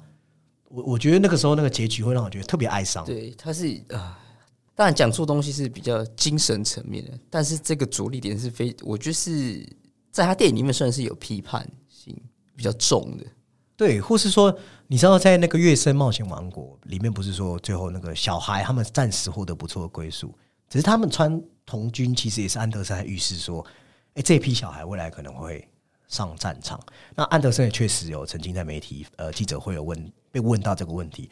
[0.70, 3.06] 我我觉得那个时候那个结局会让我觉得特别哀伤。
[3.06, 4.20] 对，他是啊，
[4.74, 9.64] 当然讲述东西是比较精神层面的，但是这个着力点是非，我觉得是
[10.12, 12.16] 在他电影里面算是有批判性
[12.56, 13.26] 比较重的。
[13.78, 20.34] 对，或是说，你知道在那个月升冒险王国里面，不是说最后那个小孩他们暂时获得不错的归宿，
[20.70, 23.66] 只是他们穿童军，其实也是安德森在预示说，
[24.14, 25.68] 哎，这批小孩未来可能会
[26.08, 26.80] 上战场。
[27.16, 31.30] 那安德森也确实有曾经在媒体呃记者会有问被问到这个问题，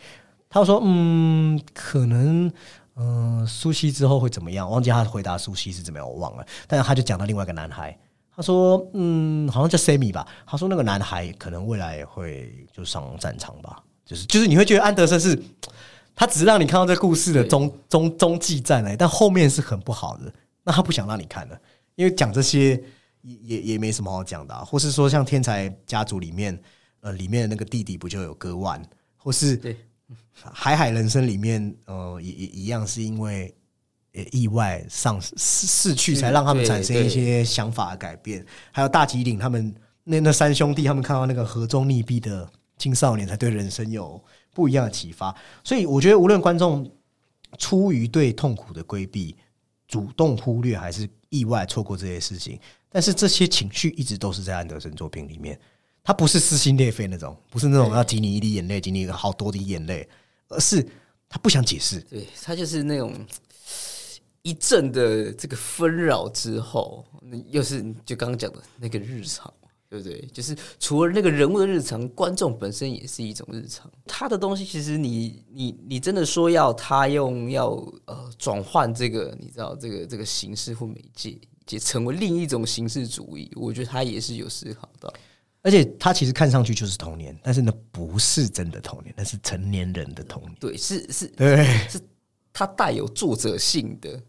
[0.50, 2.52] 他说，嗯，可能。
[2.96, 4.70] 嗯，苏西之后会怎么样？
[4.70, 6.46] 忘记他回答苏西是怎么样，我忘了。
[6.68, 7.98] 但是他就讲到另外一个男孩，
[8.36, 13.84] 他说：“嗯，好像叫 Sammy 吧。”他说那个男孩可能未来也会就上战场吧。
[14.06, 15.42] 就是就是你会觉得安德森是，
[16.14, 20.34] 他只是让你看到这故事的中中中继站来，但后面是很不好的。
[20.64, 21.58] 那他不想让你看了，
[21.96, 22.72] 因为讲这些
[23.22, 26.60] 也也也没什么好讲的、啊，或是说像天才家族里面，
[27.00, 28.82] 呃，里面的那个弟弟不就有割腕，
[29.16, 29.78] 或是对
[30.34, 33.63] 海海人生里面，呃，也也一样是因为呃
[34.32, 38.46] 意外上逝逝去，才让他们产生一些想法的改变。
[38.72, 39.74] 还有大吉岭他们
[40.04, 42.48] 那那三兄弟，他们看到那个河中溺毙的
[42.78, 44.24] 青少年，才对人生有
[44.54, 45.36] 不一样的启发。
[45.64, 46.90] 所以我觉得，无论观众
[47.58, 49.36] 出于对痛苦的规避、
[49.88, 55.60] 主动忽略，还是意外错过这些事情，但是这些情绪一直都是在安德森作品里面。
[56.04, 60.06] 他不是撕心裂肺那种，不是那种要挤你一滴眼泪，挤你好多滴眼泪，
[60.50, 60.86] 而是
[61.30, 62.02] 他不想解释。
[62.02, 63.14] 对他就是那种
[64.44, 69.52] 一阵的这个纷扰之后，那又是就刚刚讲的那个日常，
[69.90, 70.22] 对不对？
[70.34, 73.90] 就是除了那个人物的日常，观众本身也是一种日常。
[74.06, 77.70] 他的东西其实你你你真的说要他用要
[78.06, 85.12] 呃转换这个你知道这个这个形式或媒介，也成为另一种形式主义，我觉得他也是有思考到。
[85.62, 90.54] 而且他其实看上去就是童年，但是呢，不是真的童年，那是成年人的童年。
[90.60, 91.98] 对，是是对，是，
[92.52, 94.22] 它带有作者性的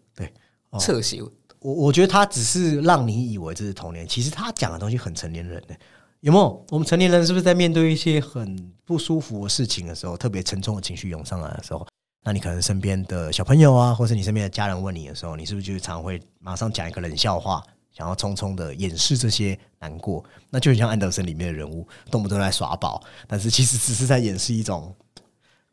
[0.79, 1.23] 侧写。
[1.61, 5.75] 我我觉得他只是让你以为这是童年，其实他讲的东西很成年人的。
[6.21, 6.65] 有没有？
[6.71, 11.87] 我们成年人是不是在面对一些很不舒服的事情的时候，特别沉重的情绪涌上来的时候，
[12.23, 20.25] 那你可能身边的小朋友啊，或是你身边的家人问你的时候，你是不是就常会马上讲一个冷笑话，想要匆匆的掩饰这些难过？
[20.49, 24.95] 那就很像安德森里面的人物，动不动在耍宝，但是其实只是在掩饰一种，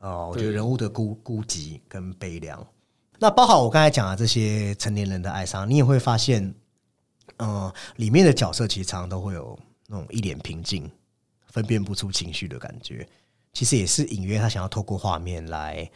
[0.02, 2.66] 呃，我觉得人物的孤孤寂跟悲凉。
[3.22, 6.56] 那包含我刚才讲的这些成年人的哀伤，你也会发现，
[7.38, 9.56] 嗯、里面的角色其实常常都会有
[9.86, 10.90] 那种一脸平静、
[11.46, 13.08] 分辨不出情绪的感觉。
[13.54, 15.88] 其实也是隐约他想要透过画面来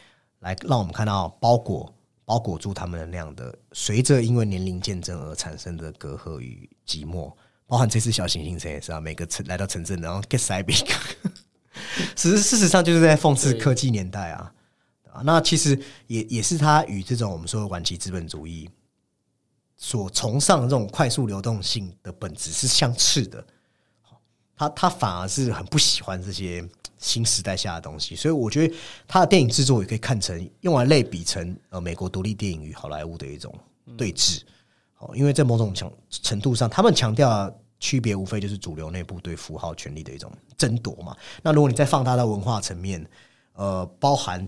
[0.41, 1.91] 来让我们看到包裹
[2.25, 7.33] 包裹住他们的那样的，随着因为年龄渐增而产生的隔阂与寂寞。
[7.65, 10.75] 包含这次小行星城也是啊，每个城来到城镇，然后 get 塞比，
[12.15, 14.51] 其实事实上就是在讽刺科技年代啊。
[15.15, 18.69] 啊，那其实也也是他与这种我们说的晚期资本主义
[19.78, 23.45] 所崇尚的这种快速流动性的本质是相斥的。
[24.58, 26.65] 他他反而是很不喜欢这些
[26.97, 28.73] 新时代下的东西，所以我觉得
[29.06, 33.54] 他的电影制作也可以看成用来类比成呃美国独立电影与好莱坞的一种
[33.97, 34.41] 对峙。
[34.99, 41.13] 哦，因为在某种程程度上，他们强调区别无非就是主流内部对符号权力的一种争夺嘛。
[41.43, 43.06] 那如果你再放大到文化层面，
[43.56, 44.47] 呃，包含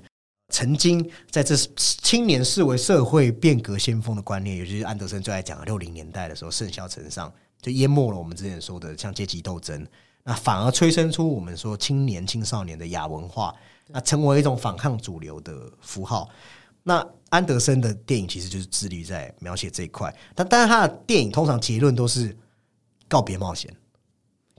[0.50, 7.32] 曾经在这青年视为社会变革先锋的观念，也就是安德森最爱讲的六零年代的时候，盛嚣尘上，
[7.62, 9.86] 就淹没了我们之前说的像阶级斗争，
[10.24, 13.54] 那反而催生出我们说青年青少年的亚文化，
[13.88, 16.30] 那成为一种反抗主流的符号。
[16.84, 22.34] 那安德森的电影其实就是致力在描写这一块，但但是他的电影通常结论都是
[23.10, 23.70] 告别冒险，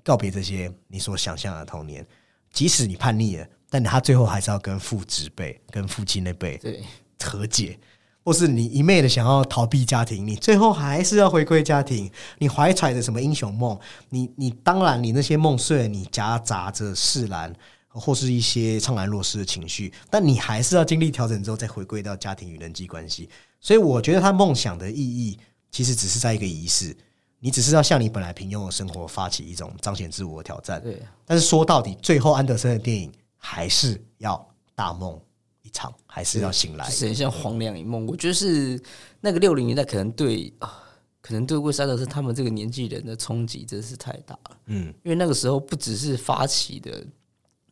[0.05, 2.07] 告别这些你所想象的童年，
[2.53, 6.83] 即使你叛逆了，但他最后还是要跟父执辈、跟父亲那辈对，
[7.23, 7.79] 和解，
[8.25, 12.11] 或是你一昧的想要逃避家庭，你最后还是要回归家庭。
[12.39, 13.79] 你怀揣着什么英雄梦？
[14.11, 17.55] 你你当然你那些梦虽然你夹杂着释然，
[17.89, 23.29] 或是一些怅然若失的情绪，但你还是要经历调整之后再回归到家庭与人际关系。
[23.61, 25.39] 所以我觉得他梦想的意义
[25.71, 26.97] 其实只是在一个仪式。
[27.41, 33.13] 你只是要向你本来平庸的生活发起一种彰显自我的挑战，对，但是说到底，最后安德森的电影
[33.51, 35.19] 还是要大梦
[35.63, 36.93] 一场，还是要醒来就。
[36.93, 38.05] 是很像黄粱一梦。
[38.05, 38.79] 我觉得是
[39.23, 40.85] 那个六零年代，可能对啊，
[41.23, 44.59] 可能对魏斯安德森他们这个年纪人的冲击真是太大了。
[44.67, 47.03] 嗯，因为那个时候不只是发起的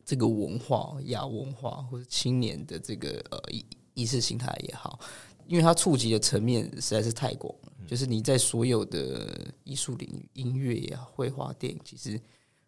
[0.03, 3.63] 这个文化亚文化，或者青年的这个呃意
[3.93, 4.99] 意识形态也好，
[5.45, 7.71] 因为它触及的层面实在是太广了。
[7.85, 12.19] 就是你在所有的艺术领域，音乐也好、绘画、电影，其实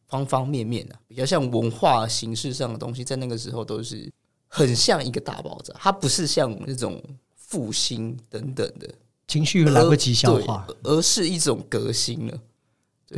[0.10, 4.12] 方方面面啊，比较像文化形式上的东西，在那个时候都是
[4.48, 5.74] 很像一个大爆炸。
[5.78, 7.02] 它不是像那种
[7.36, 8.90] 复兴等等的，
[9.28, 12.38] 情绪来不及消化，对而是一种革新了。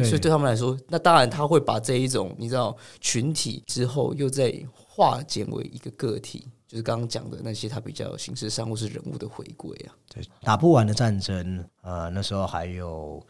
[0.06, 9.92] 所以对他们来说，那当然他会把这一种你知道群体之后，又再化简为一个个体，就是刚刚讲的那些他比较形式上或是人物的回归啊。
[10.14, 13.22] 对，打不完的战争，呃，那时候还有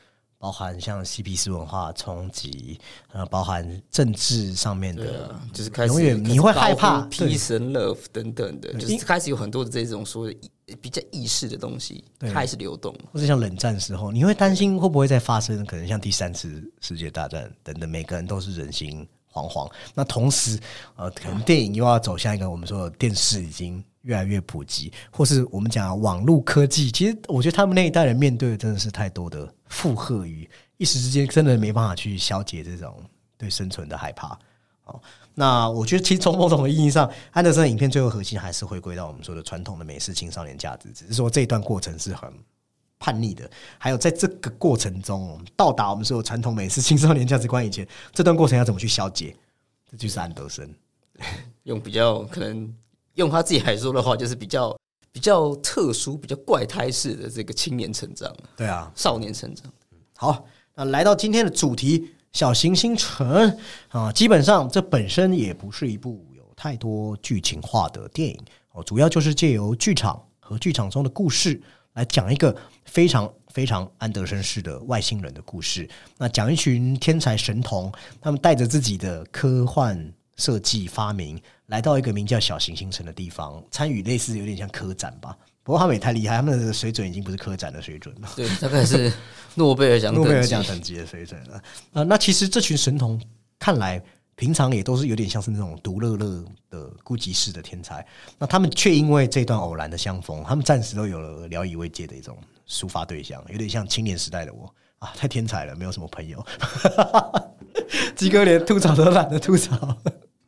[0.41, 2.80] 包含像嬉皮士文化冲击，
[3.13, 12.91] 呃，包含政治上面的，啊，就是开始永远你会害怕 peace and love 等等的，就因是开始有很多的这种所谓的意比较意识的东西对开始流动。
[13.13, 19.71] 或者像冷战时候，你会担心会不会再发生，可能像第三次世界大战等等，每个人都是人心惶惶。
[19.93, 20.60] 那同时，
[20.95, 33.04] 呃，可能电影又要走向一个我们说的电视已经越来越普及，或是我们讲网络科技，其实我觉得他们那一代人面对的真的是太多的负荷与一时之间真的没办法去消解这种
[33.38, 34.38] 对生存的害怕。
[34.86, 35.00] 哦，
[35.36, 42.34] 那我觉得其实从某种意义上，安德森的影片最后核心还是回归到我们说的传统的美式青少年价值，只是说这一段过程是很
[42.98, 49.36] 叛逆的，还有在这个过程中到达我们说的传统美式青少年价值观以前，这段过程要怎么去消解，
[49.90, 50.74] 这就是安德森。
[51.64, 52.73] 用比较可能
[53.16, 54.76] 用他自己来说的话，就是比较
[55.12, 59.72] 比较特殊、比较怪胎式的这个青年成长、对啊，少年成长。
[60.16, 60.46] 好，
[60.76, 62.00] 那来到今天的主题
[62.32, 63.28] 《小行星城》
[63.90, 68.40] 啊，基本上这本身也不是一部有太多剧情化的电影
[68.72, 71.62] 哦，主要就是借由剧场和剧场中的故事
[71.94, 72.56] 来讲一个
[72.86, 75.90] 非常非常安德森式的外星人的故事。
[76.18, 77.92] 那讲一群天才神童，
[78.22, 85.38] 他们带着自己的科幻设计发明，来到一个名叫小行星城的地方，参与类似有点像科展吧。
[85.63, 88.29] 不过他们也太厉害，他们的水准已经不是科展的水准了。
[88.36, 89.13] 对，大概是
[89.56, 91.63] 诺贝尔奖诺贝尔奖等级的水准了。
[91.94, 93.21] 呃，那其实这群神童
[93.60, 94.02] 看来
[94.36, 98.04] 平常也都是有点像是那种独乐乐的孤寂式的天才，
[98.40, 102.36] 那他们却因为这段偶然的相逢，他们暂时都有了聊以慰藉的一种
[102.67, 106.45] 抒发对象，有点像青年时代的我啊，太天才了，没有什么朋友。
[108.15, 109.97] 鸡哥连吐槽都懒得吐槽。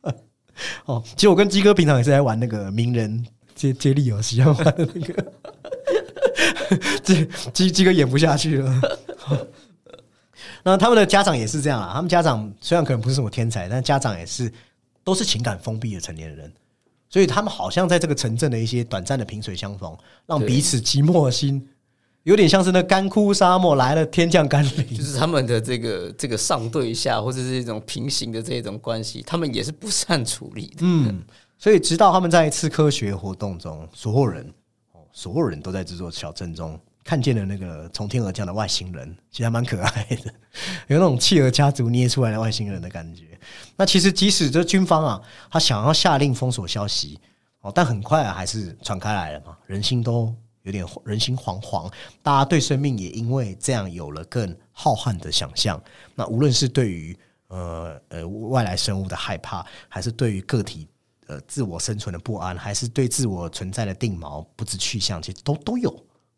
[0.86, 3.26] 哦，其实我跟鸡哥平常也是在玩那个名人
[3.56, 5.32] 接接力游戏，玩的那个。
[7.02, 8.80] 鸡鸡鸡哥演不下去了。
[10.62, 14.50] 那他们的家长也是这样啊，他们家长虽然可能不是什么天才，但家长也是
[15.02, 16.52] 都是情感封闭的成年人，
[17.10, 21.68] 所以他们好像在这个城镇的一些短暂的萍水相逢，让彼此寂寞的心。
[22.24, 30.78] 有点像是那干枯沙漠来了天降甘霖，就是他们的这个这个上对下或者是一种平行的这种关系，他们也是不善处理的。
[30.80, 31.22] 嗯，
[31.58, 34.42] 所以直到他们在一次科学活动中，所有人
[34.92, 40.32] 哦，所有人都在这座小镇中看见了那个从天而降的外星人，其实还蛮可爱的，
[40.88, 43.38] 有那种企鹅家族捏出来的外星人的感觉。
[43.76, 45.20] 那其实即使这军方啊，
[45.50, 47.20] 他想要下令封锁消息
[47.60, 50.34] 哦，但很快啊还是传开来了嘛，人心都。
[50.64, 51.90] 有点人心惶惶，
[52.22, 55.82] 大家对生命也因为这样有了更浩瀚的想象。
[56.14, 57.16] 那无论是对于
[57.48, 60.86] 呃呃外来生物的害怕，还是对于个体
[61.26, 65.90] 呃自我生存的不安，还是对自我存在的定锚不知去向，其实都都有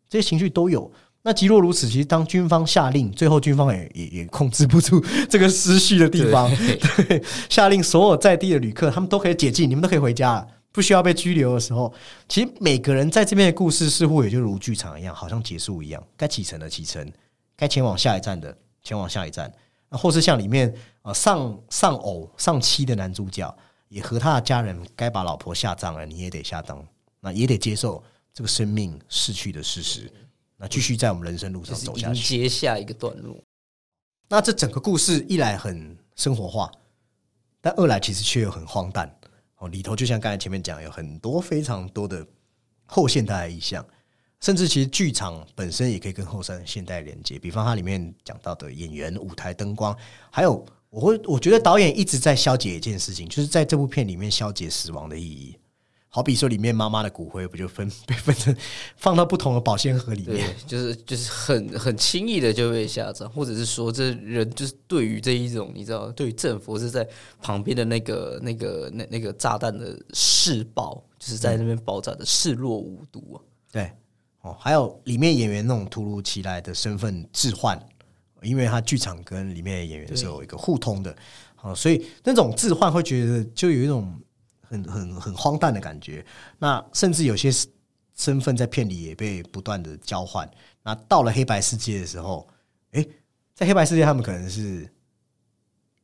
[0.09, 0.91] 这些情绪都有。
[1.23, 10.47] 那即若如此，其实当军方下令，最后军方也也也控制不住这个失序的地方，对，下令所有在地的旅客，他们都可以解禁，你们都可以回家了。
[10.77, 11.91] 不需要被拘留的时候，
[12.29, 16.07] 其实每个人在这边的故事似乎也就如剧场一样，好像结束一样。
[16.15, 17.11] 该启程的启程，
[17.55, 19.51] 该前往下一站的前往下一站。
[19.89, 20.71] 那或是像里面
[21.01, 23.51] 啊上上偶上妻的男主角，
[23.89, 26.85] 也和他的家人该把老婆下葬了，你也得下葬，
[27.21, 30.13] 那也得接受这个生命逝去的事实。
[30.57, 33.35] 那继续在我们人生路上走下去，接下一个段落。
[34.29, 36.71] 那这整个故事一来很生活化，
[37.61, 39.11] 但二来其实却又很荒诞。
[39.57, 42.25] 哦，里头就像刚才前面讲，有很多非常多的
[42.85, 43.85] 后现代意象，
[44.39, 47.39] 甚至其实剧场本身也可以跟后生现代连接。
[47.39, 49.97] 比方它里面讲到的演员、舞台灯光，
[50.29, 55.57] 还有我会我觉得导演一直在消解一件事情，就是在这部片里面消解死亡的意义。
[56.17, 58.55] 好比说，里面妈妈的骨灰不就分 被分成
[58.95, 67.07] 放到不同的保鲜盒里面，就是就是很很轻易的就被下葬，或者是说，这人就是对于这一种你知道，对于政府是在
[67.39, 73.37] 旁边的那个那个那那个炸弹的试爆，就是在那边爆炸的视若无睹啊。
[73.71, 73.91] 对，
[74.41, 77.79] 哦，还有里面演员那种突如其来的身份置换，
[78.41, 81.15] 因为他剧场跟里面的演员是有一个互通的，
[81.53, 84.19] 好，所以那种置换会觉得就有一种。
[84.69, 86.25] 很很很荒诞的感觉，
[86.59, 87.49] 那甚至有些
[88.15, 90.49] 身份在片里也被不断的交换。
[90.83, 92.47] 那到了黑白世界的时候，
[92.91, 93.05] 哎，
[93.53, 94.89] 在黑白世界他们可能是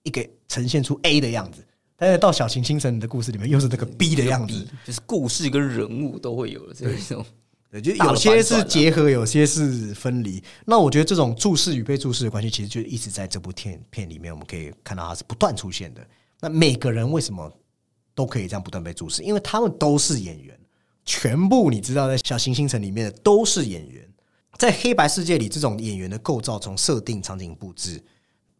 [0.03, 7.25] 一个呈现出 A 的样子，但是到小行星城的故事里面又是这个 B 的样子，就是故事跟人物都会有这种，
[7.71, 10.43] 对，就有些是结合，有些是分离。
[10.65, 16.05] 那我觉得这种注视与被注视的关系，其实就一直在这部片片里面，我们可以看到它是不断出现的。
[16.39, 17.51] 那每个人为什么？
[18.15, 20.59] 都可以这样不断被注视，因为他们都是演员，
[21.05, 24.07] 全部你知道，在小行星城里面的都是演员。
[24.57, 28.01] 在黑白世界里，这种演员的构造，从设定、场景布置，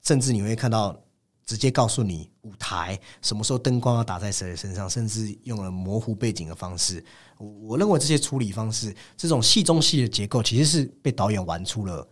[0.01, 0.99] 甚至你会看到
[1.45, 7.03] 直接告诉你舞台什么时候灯光要打在谁的身上，甚至用了模糊背景的方式。
[7.37, 12.07] 我认为这些处理方式，这种戏中戏的结构，其实是被导演玩出了。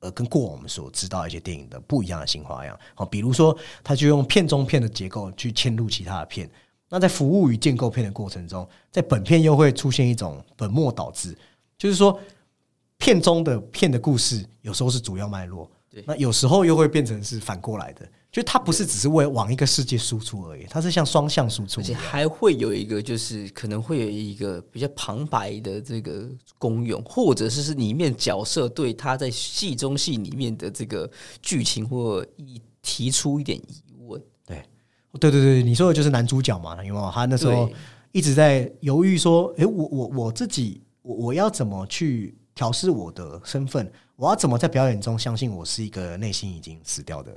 [0.00, 6.48] 呃，跟过往我们所知道一些电影的不一样的新花样，好，比如说，他就用片中片的结构去嵌入其他的片。
[6.88, 11.36] 那在服务与建构片的过程中，在本片又会出现一种本末倒置，
[11.76, 12.18] 就是说，
[12.96, 15.70] 片中的片的故事有时候是主要脉络，
[16.06, 18.08] 那有时候又会变成是反过来的。
[18.30, 31.10] 就它不是只是为往一个世界输出而已，它是像双向输出，而且还会有一个就是可能会有一个比较旁白的这个功用，或者是是里面角色对他在戏中戏里面的这个
[31.40, 34.22] 剧情或一提出一点疑问。
[34.46, 34.62] 对，
[35.18, 36.84] 对对对，你说的就是男主角嘛？
[36.84, 37.68] 因为他那时候
[38.12, 43.90] 一直在犹豫说：“哎，我我我自己，我我要怎么去调试我的身份？
[44.16, 47.32] 我要怎么在表演中相信我是一个内心已经死掉的？”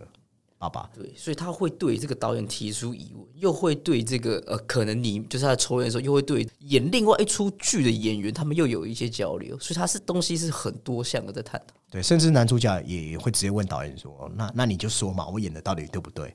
[0.62, 11.74] 爸爸对，所以他会对这个导演提出疑问，又会对这个呃，可能你就是他抽烟的时候，又会对演另外一出剧的演员，他们又有一些交流，所以他是东西是很多项的在探讨。
[11.89, 16.32] 对，甚至男主角也会直接问导演说：“那那你就说嘛，我演的到底对不对？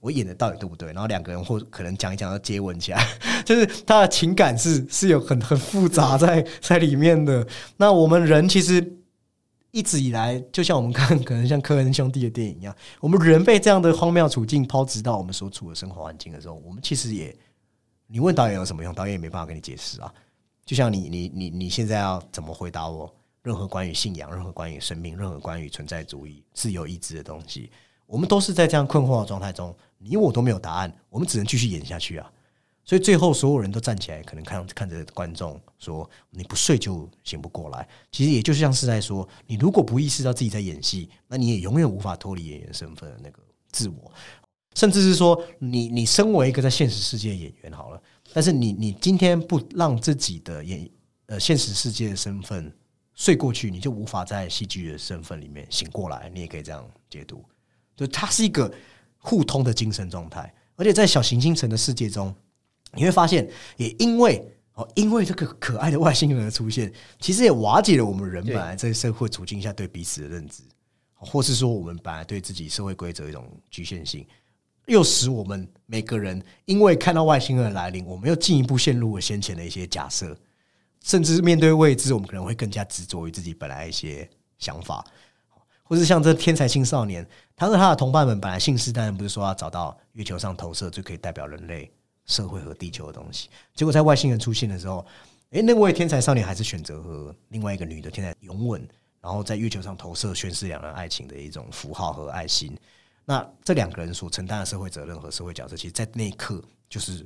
[0.00, 3.06] 我演的到底对不对？”然后两个人或可能讲一讲，要接吻起来，
[3.46, 7.46] 就是他的情感是是有很很复杂在在里面的。
[7.76, 8.98] 那我们人其实。
[9.72, 17.34] 一直以来，就像我们看可能像科恩兄弟的电影一样，我们人被这样的荒谬处境抛掷到我们所处的生活环境的时候，我们其实也，
[18.06, 18.94] 你问导演有什么用？
[18.94, 20.12] 导演也没办法跟你解释啊。
[20.64, 23.12] 就像你你你你现在要怎么回答我？
[23.42, 27.68] 任何关于信仰、任何关于生命、任何关于存在主义、自由意志的东西，
[28.06, 32.30] 我们都是在这样困惑的状态中，你我都没有答案，我们只能继续演下去啊。
[32.84, 43.38] 所以最后所有人都站起来，可能看看着观众说：“你不睡就醒不过来。”其实也就像是在说，你如果不意识到自己在演戏，那你也永远无法脱离演员身份的那个
[43.70, 44.10] 自我。
[44.74, 48.02] 甚至是说，你你身为一个在现实世界的演员好了，
[48.32, 50.90] 但是你你今天不让自己的演
[51.26, 52.74] 呃现实世界的身份
[53.14, 56.28] 睡过去，你就无法在戏剧的身份里面醒过来。
[56.34, 57.44] 你也可以这样解读，
[57.94, 58.74] 就它是一个
[59.18, 62.34] 互通的精神状态，而且在小行星城的世界中。
[62.94, 70.62] 你会发现，也因为哦，因为这个可爱的外星人的出现，其实也瓦解了我们人本来在社会处境下对彼此的认知，
[71.14, 74.26] 或是说我们本来对自己社会规则一种局限性，
[74.86, 80.36] 又使我们每个人因为看到外星人来临，我们又进一步陷入了先前的一些假设，
[81.02, 84.28] 甚至面对未知，我们可能会更加执着于自己本来一些
[84.58, 85.04] 想法，
[85.82, 91.90] 或是像这天才青少年，他和他的同伴们本来信誓旦旦不是说要找到月球上投射就可以代表人类。
[92.32, 95.04] 社会和地球的东西，结果在外星人出现的时候，
[95.50, 98.88] 诶，那位天才少年还是选择和另外一个女的天才拥吻，
[99.20, 102.74] 然后在月球上投射，宣示两人爱情的一种符号和爱心。
[103.26, 107.24] 那这两个人所承担的社会责任和社会角色，其实，在那一刻就是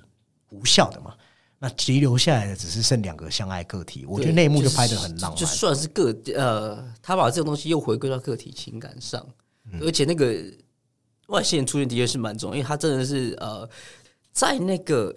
[0.50, 1.14] 无效的嘛。
[1.58, 4.04] 那遗留下来的只是剩两个相爱个体。
[4.06, 9.24] 我觉得那一幕就拍的很浪漫，就算是个呃，他把这个东西又回归到个体情感上，
[9.80, 10.34] 而且那个
[11.28, 13.68] 外星人出现的确是蛮重要，因为他真的是呃。
[14.36, 15.16] 在那个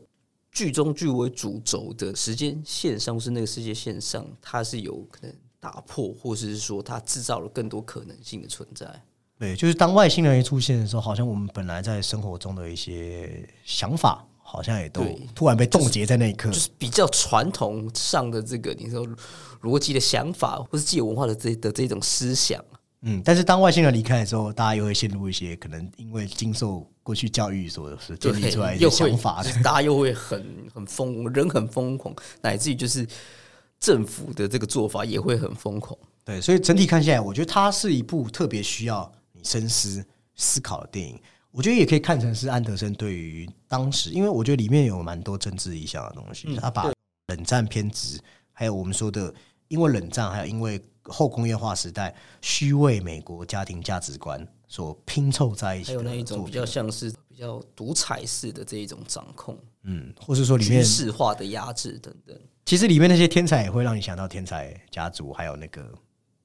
[0.50, 8.90] 剧中剧为主轴的时间线上，或是那个世界线上，它是有可能打破，或者是说它制造了更多可能性的存在。
[9.38, 15.04] 对，就是当外星人一出现的时候，好像我们本来在生活中的一些想法，好像也都
[15.36, 16.50] 突然被冻结在那一刻。
[16.50, 19.06] 就是比较传统上的这个，你说
[19.64, 22.64] 逻辑的想法，或是既有文化的这的这种思想。
[23.02, 33.04] 嗯，但是当外星人离开的时候，大家又会陷入一些可能因为经受过去教育所建立出来一些想法，大家又会很很疯，人很疯狂，乃至于就是
[33.80, 35.98] 政府的这个做法也会很疯狂。
[36.24, 40.06] 对，所以整体看下来，我觉得它是一部特别需要你深思
[40.36, 41.20] 思考的电影。
[41.50, 46.92] 我觉得也可以看成是安德森对于当时，因为我觉得里面有蛮多政治意向的东西，他把
[47.30, 48.20] 冷战偏执，
[48.52, 49.34] 还有我们说的
[49.68, 50.80] 因为冷战，还有因为。
[51.06, 62.40] 后工业化时代，虚伪美国家庭价值观所拼凑在一起，还有那一种比较像是比较独裁式的这一种掌控，嗯，或是说里面势化的压制等等。
[62.66, 65.92] 其实里面那些天才也会让你想到天才家族，还有那个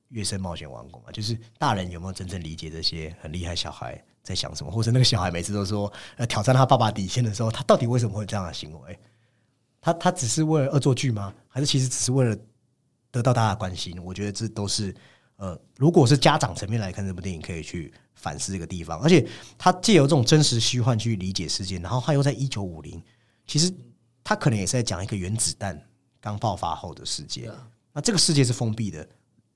[0.09, 1.13] 月升冒险王国嘛。
[1.13, 8.99] 就是大人有没有真正理解这些很厉害小孩在想什么，或者那个小孩每次都说呃挑战他爸爸底线的时候，他到底为什么会有这样的行为？
[9.83, 11.35] 他他只是为了恶作剧吗？
[11.47, 12.35] 还是其实只是为了？
[13.11, 14.93] 得到大家的关心，我觉得这都是
[15.45, 18.99] 呃，如果是家长层面来看这部电影，可以去反思这个地方。
[19.01, 19.29] 而且
[19.59, 23.03] 他借由这种真实虚幻去理解世界，然后他又在一九五零，
[23.47, 23.71] 其实
[24.23, 25.79] 他可能也是在讲一个原子弹
[26.19, 27.51] 刚爆发后的世界。
[27.93, 29.07] 那这个世界是封闭的，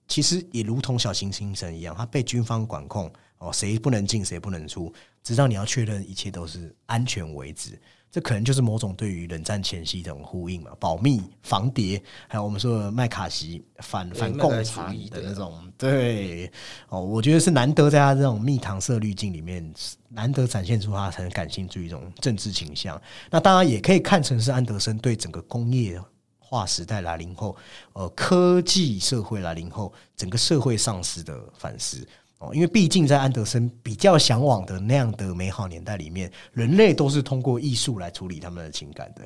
[0.06, 7.80] 其实也如同小行星城一样，它被军方管控哦，谁不能进，谁不能出，直到你要确认一切都是安全为止。
[8.10, 16.50] 这可能就是某种对于冷战前夕这种呼应嘛，保密防谍，还有我们说的麦卡锡反反共产的那种，对
[16.88, 19.72] 哦，我觉得是难得在他这种蜜糖色滤镜里面，
[20.08, 23.00] 难得展现出他很感兴趣一种政治倾向。
[23.30, 26.00] 那当然也可以看成是安德森对整个工业
[26.38, 27.54] 化时代来临后，
[27.92, 32.08] 呃，科技社会来临后，整个社会丧失的反思。
[32.38, 39.22] 哦，因为毕竟在安德森比较向往的那样的美好年代里面，人类都是通过艺术来处理他们的情感的。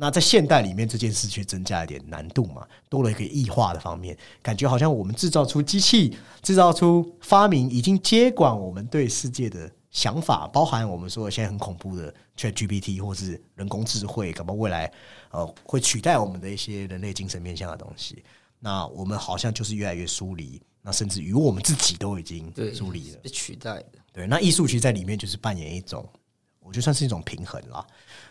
[0.00, 14.92] 那在现代里面，这件事却增加一点难度嘛，多了一个异化的方面，感觉好像我们制造出机器，制造出发明，已经接管我们对世界的想法，包含我们说现在很恐怖的 ChatGPT 或是人工智慧，可能未来
[15.30, 18.22] 呃会取代我们的一些人类精神面向的东西。
[18.60, 20.60] 那我们好像就是越来越疏离。
[20.88, 23.98] 那甚至于我们自己都已经疏离了，被取代的。
[24.10, 26.10] 对，那艺术其实在里面就是扮演一种，
[26.60, 27.86] 我觉得算是一种平衡啦，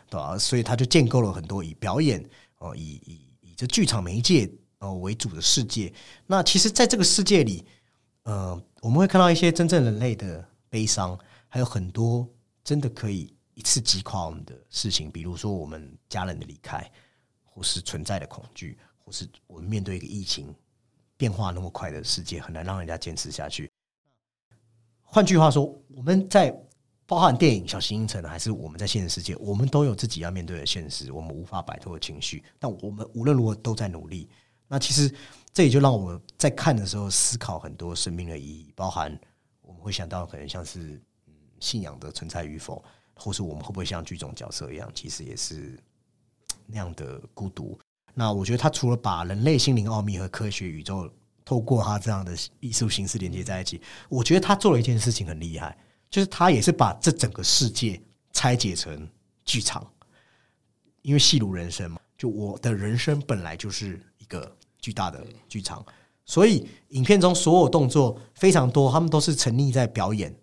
[0.10, 0.36] 对吧？
[0.39, 2.20] 所以他就建构了很多以表演
[2.58, 5.93] 哦，以以以这剧场媒介哦为主的世界。
[6.26, 7.64] 那其实，在这个世界里，
[8.24, 11.16] 呃，我们会看到一些真正人类的悲伤，
[11.47, 12.28] 还有很多
[12.64, 16.91] 真的可以一次击垮我们的事情，比如说我们家人的离开，
[17.43, 20.51] 或是存在的恐惧，或是我们面对一个疫情。
[21.18, 23.70] 变化那么快的世界很难让人家坚持下去。
[25.01, 26.55] 换句话说，我们在
[27.05, 32.43] 包含电影《小行星城》还是我们在现实世界，我们都有自己要面对的现实，我们无法摆脱的情绪。
[32.59, 34.30] 但我们无论如何都在努力。
[34.68, 35.09] 那其实
[35.53, 39.18] 这也就让我在看的时候思考很多生命的意义，包含
[39.61, 42.84] 我们会想到可能像是嗯信仰的存在与否，
[43.15, 45.80] 或是我们会不会像剧中角色一样，其实也是
[46.65, 47.80] 那样的孤独。
[48.20, 51.07] 那我觉得他除了把人类心灵奥秘和科学宇宙
[51.45, 55.78] 透过他这样的艺术形式连接在一起，我觉得他做了一件事情很厉害，
[56.09, 58.01] 就是他也是把这整个世界
[58.34, 59.07] 拆解成
[59.45, 59.86] 剧场，
[61.03, 65.86] 因为戏如人生嘛，就我的人生本来就是一个巨大的剧场，
[66.26, 70.36] 所以影片中所有动作非常多，他们都是沉溺在表演。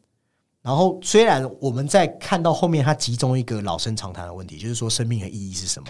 [0.62, 5.88] 然后虽然我们在看到后面，他集中一个老生常谈的问题，就是说生命的意义是什么。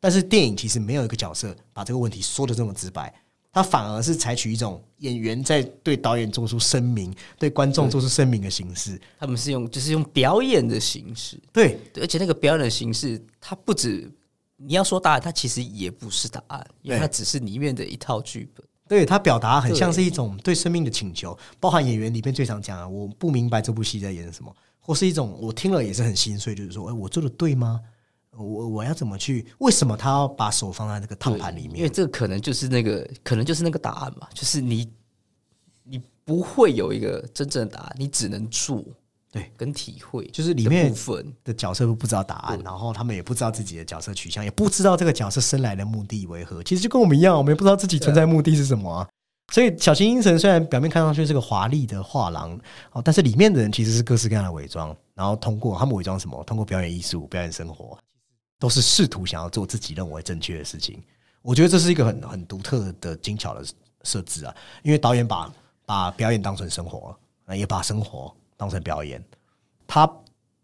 [0.00, 3.14] 但是电影其实没有一个角色把这个问题说的这么直白，
[3.52, 9.00] 他反而是采取一种演员在对导演做出声明、对观众做出声明的形式。
[9.18, 14.10] 他们是用就是用表演的形式，对，而且那个表演的形式，它不止
[14.56, 18.64] 你要说答案，它其实也不是答案，因为它只是里面的一套剧本。
[18.88, 27.80] 对他表达很像是一种对生命的请求，包含演员里面最常讲啊，我不明白这部戏在演什么，或是一种我听了也是很心碎，就是说，哎，我做的对吗？
[28.36, 29.46] 我我要怎么去？
[29.58, 31.78] 为什么他要把手放在那个烫盘里面？
[31.78, 34.90] 因为这个可能就是那个，可能就是那个答案嘛，就是你
[35.84, 38.84] 你不会有一个真正的答案，你只能做。
[39.32, 46.60] 对，跟体会就是里面部分的角色都不知道答案，然后他们也不知道自己的角色取向，也不知道这个角色生来的目的为何。
[46.64, 49.08] 其实就跟我们一样，我们也不知道自己存在目的是什么啊。
[49.52, 52.58] 所以小型阴神虽然表面看上去是个华丽的画廊
[52.90, 56.42] 哦，但是里面的人其实是各式各样的伪装，然后通过他们伪装什么？
[56.42, 57.96] 通过表演艺术、表演生活，
[58.60, 61.02] 都是试图想要做自己认为正确的事情。
[61.42, 63.64] 我觉得这是一个很很独特的精巧的
[64.04, 64.54] 设置啊，
[64.84, 65.52] 因为导演把
[65.84, 68.32] 把表演当成生活，那也把生活。
[68.56, 69.24] 当成表演，
[69.86, 70.06] 它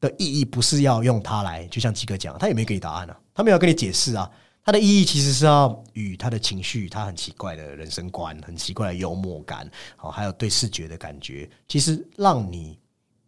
[0.00, 4.30] 的意义不是要用它来，就像基哥讲，他也没给你答案啊，他没有跟你解释啊，
[4.66, 9.66] 它的意义其实是要与他的情绪，他很奇怪的人生观，很奇怪的幽默感，
[9.96, 12.78] 好，还有对视觉的感觉，其实让你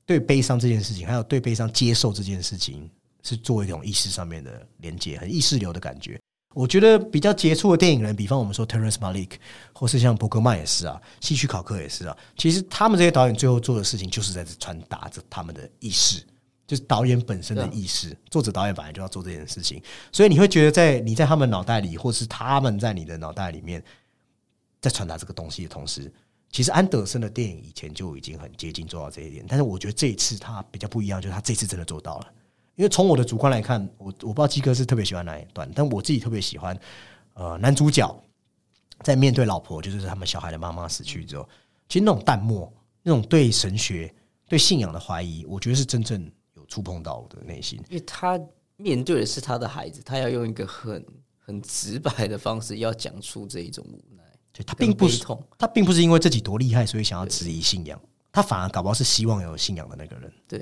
[0.05, 2.91] 对悲伤这件事情，还有对悲伤接受这件事情，
[3.29, 6.19] 是做一种意识上面的连接，很意识流的感觉。
[6.55, 9.33] 我觉得比较杰出的电影人，比方我们说 Terrence Malick，
[9.73, 12.17] 或是像伯格曼也是啊，希区考克也是啊。
[12.37, 16.25] 其实他们这些导演最后做的事情，就是在传达着他们的意识，
[16.67, 18.17] 就是导演本身的意识。
[18.31, 23.85] 作者导演本来就要做这件事情，所以你会觉得在你在他们脑袋里，或是他们在你的脑袋里面，
[24.81, 26.11] 在传达这个东西的同时，
[26.51, 29.45] 其实安德森的电影以前就已经很接近做到这一点。
[29.47, 32.27] 但是我觉得这一次他比较不一样，就是他这次真的做到了。
[32.79, 36.79] 因为从我的主观来看，我我不知道基哥是特别喜欢哪一段，但我自己特别喜欢，
[37.35, 38.23] 呃，男主角
[39.03, 41.49] 在面对老婆，就是他们小孩的妈妈死去之后，
[41.89, 42.73] 其实那种淡漠，
[43.03, 44.15] 那种对神学、
[44.47, 46.25] 对信仰的怀疑，我觉得是真正
[46.55, 47.81] 有触碰到我的内心。
[47.89, 48.41] 因为他
[48.77, 51.05] 面对的是他的孩子，他要用一个很
[51.37, 54.23] 很直白的方式，要讲出这一种无奈。
[54.53, 58.01] 对他并不是痛，他并不是因为自己多厉害，所以想要质疑信仰，
[58.31, 60.33] 他反而搞不好是希望有信仰的那个人。
[60.47, 60.61] 对，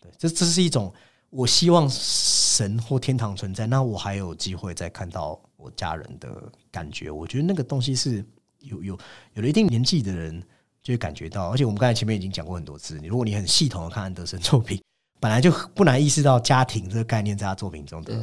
[0.00, 0.92] 对，这这是一种。
[1.34, 6.30] 我希望神或天堂存在，那我还有机会再看到我家人的
[6.70, 7.10] 感觉。
[7.10, 8.24] 我觉得那个东西是
[8.60, 8.98] 有有
[9.32, 10.40] 有了一定年纪的人
[10.80, 14.80] 就会感觉到，而且我们刚才前面已经讲过很多次，如果你很系统的看安德森作品，
[15.18, 18.16] 本来就不难意识到家庭这个概念在他作品中的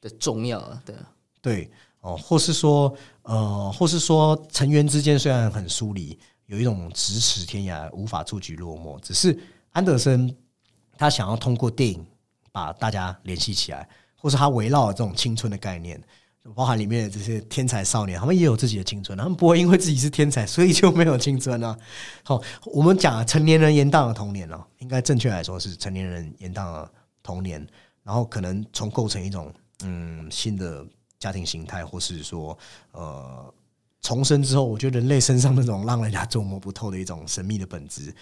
[0.00, 0.94] 的重要啊，对
[1.42, 1.70] 对
[2.02, 9.36] 哦，或是说呃，或是说成员之间虽然很疏离，有一种咫尺天涯无法触及落寞，只是
[9.72, 10.32] 安德森
[10.96, 12.06] 他想要通过电影。
[12.52, 16.00] 把大家联系起来，或是他围绕这种青春的概念，
[16.54, 21.76] 包含里面的这些天才少年，他们也有自己的青春，他们不会因为自己是天才，所以就没有青春啊。
[22.22, 26.90] 好，我们讲成年人延宕的童年了，应该正确来说是成年人延宕的
[27.22, 27.66] 童年，
[28.02, 30.84] 然后可能从构成一种嗯新的
[31.18, 32.56] 家庭形态，或是说
[32.90, 33.54] 呃
[34.02, 38.14] 重生之后，我觉得人类身上那种让人家捉摸不透的一种神秘的本质。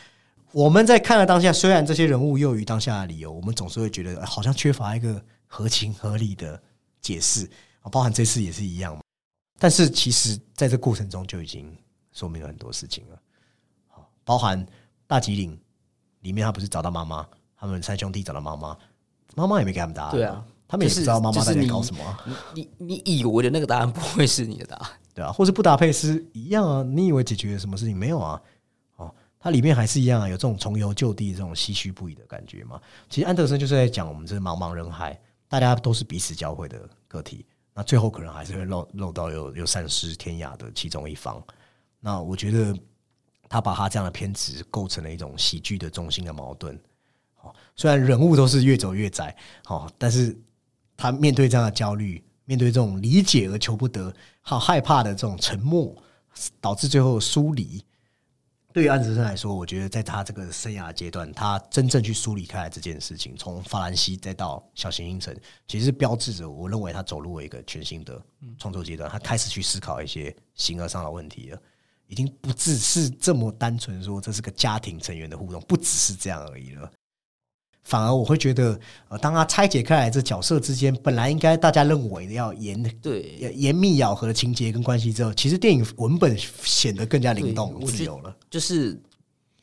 [0.53, 6.61] 我们在看了当下，虽然这些人物囿于当下的理由，我们总是会觉得好像缺乏一个合情合理的
[7.01, 7.49] 解释
[7.83, 8.99] 啊，包含这次也是一样。
[9.59, 11.73] 但是其实在这过程中就已经
[12.13, 13.19] 说明了很多事情了。
[13.87, 14.65] 好，包含
[15.07, 15.57] 大吉岭
[16.21, 17.27] 里面，他不是找到妈妈，
[17.57, 18.77] 他们三兄弟找到妈妈，
[19.37, 20.13] 妈妈也没给他们答案。
[20.13, 22.19] 对啊，他们也不知道妈妈在搞什么。
[22.55, 26.83] 你你以为的那个答案不会是你的答案，对啊，或是布达佩斯一样啊？
[26.83, 27.97] 你以为解决了什么事情？
[27.97, 28.41] 没有啊。
[29.43, 32.79] 它里面还是一样啊，有这种重游旧地、这种唏嘘不已的感觉嘛。
[33.09, 35.19] 其实安德森就是在讲我们这茫茫人海，
[35.49, 36.79] 大家都是彼此交汇的
[37.09, 41.43] 个体，那最后可能还是会漏漏到有有散失天涯的其中一方。
[42.01, 42.79] 那我觉得
[43.49, 46.79] 他把他这样的偏执构成了一种喜剧的中心的矛盾。
[47.35, 49.35] 好，虽然人物都是越走越窄，
[49.65, 50.39] 好，但是
[50.99, 55.97] 他面对这样的焦虑，面对这种理解而求不得、好害怕的这种沉默，
[56.61, 57.83] 导致最后疏离。
[58.73, 68.23] 对于安德森来说，我觉得在他这个生涯阶段，他真正去梳理开来这件事情，从法兰西再到小行星城，其实标志着我认为他走入了一个全新的
[68.59, 69.11] 创作阶段。
[69.11, 71.61] 他开始去思考一些形而上的问题了，
[72.07, 76.91] 已经不只是这么单纯说这是个家庭成员的互动，不只是这样而已了。
[77.91, 78.79] 反而我会觉得，
[79.09, 88.33] 呃，当他拆解开来这角色之间本来应该大家认为的要严对严密咬合的情节跟关系之后，其实电影文本显得更加灵动、自由了。
[88.49, 88.97] 就是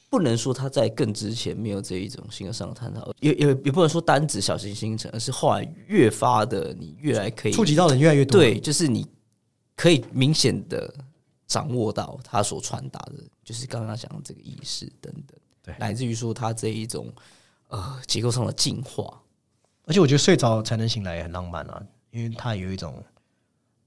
[0.09, 8.41] 不能说他在更之前没有这一种形而上的探讨，也也也不能说单指小行星城，而是后来越发的你越来可以触及到的人越来越多。
[8.41, 9.07] 对，就是你
[9.77, 10.93] 可以明显的
[11.47, 17.07] 掌握到他所传达的，就是刚刚讲的这个意识等等，对，来自于说他这一种。
[17.67, 19.21] 呃，结构上的进化，
[19.85, 23.03] 而且我觉得睡着才能醒来也很浪漫啊，因为它有一种，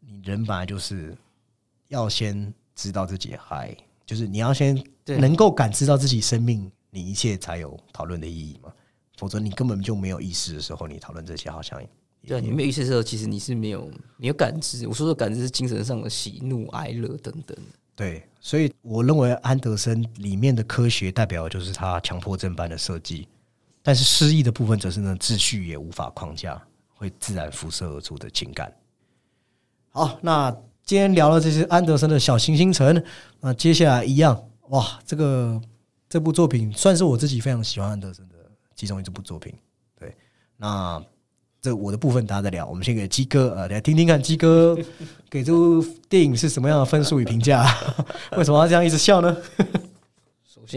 [0.00, 1.16] 你人本来就是
[1.88, 3.74] 要先知道自己嗨，
[4.04, 8.70] 就是你要先能够感知到自己生命，你一切才有讨论的意义嘛，
[9.16, 11.82] 否则你根本就没有意识的时候，你讨论这些好像
[12.26, 14.86] 对，你没有意识的时候，其实你是没有没有感知。
[14.86, 17.56] 我说的感知是精神上的喜怒哀乐等等。
[17.96, 23.26] 对，所以我认为安德森里面的科学代表就是他强迫症般的设计。
[23.82, 26.60] 但是诗意的部分，则是呢秩序也无法框架，
[26.94, 28.72] 会自然辐射而出的情感。
[29.90, 30.50] 好，那
[30.84, 33.02] 今天聊了这些安德森的小行星城，
[33.40, 35.60] 那接下来一样，哇，这个
[36.08, 38.34] 这部作品算是我自己非常喜欢安德森的
[38.74, 39.54] 其中一部作品。
[39.98, 40.14] 对，
[40.56, 41.02] 那
[41.60, 44.76] 这我的部分大家再聊，我们先给鸡哥呃，来听听看鸡哥
[45.28, 47.64] 给这部电影是什么样的分数与评价？
[48.36, 49.36] 为什么要这样一直笑呢？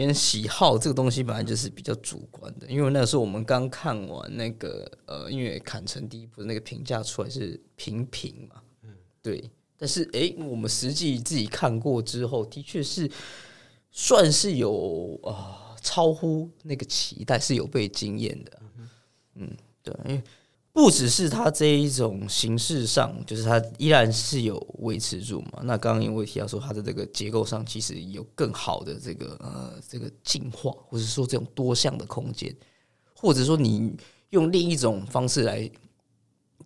[0.02, 8.90] 先喜好这个东西本来就是比较主观的，因为那时候我们刚看完那个呃，因为砍成第一部那个评价出来是平平嘛，嗯，
[9.22, 9.50] 对。
[9.76, 13.10] 但是哎，我们实际自己看过之后，的确是
[13.90, 18.62] 算是有啊，超乎那个期待，是有被惊艳的，
[19.34, 20.22] 嗯，对，因为。
[20.74, 25.60] 不只是它这一种形式上，就是它依然是有维持住嘛。
[25.62, 32.52] 那刚刚因为提到说它的这个结构上，其实有更好的这个呃这个进化，或者说这种多项的空间，
[33.14, 33.94] 或者说你
[34.30, 35.70] 用另一种方式来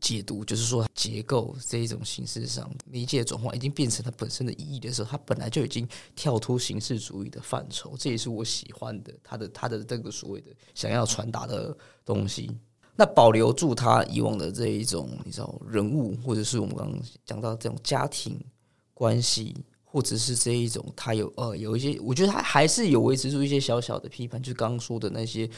[0.00, 5.86] 解读，就是说结构这一种形式上媒介转换已经变成它本身的意义的时候，它本来就已经
[6.16, 7.94] 跳出形式主义的范畴。
[7.98, 12.50] 这也是我喜欢的，它的它的这个所谓的想要传达的东西。
[13.00, 18.36] 那保留住他以往的这一种，你知道人物，或者是我们刚刚讲到这种家庭
[18.92, 25.48] 关系，或者是这一种，他有呃有一些，我觉得他还是有维持住一些小小的批判，就是刚刚说的那些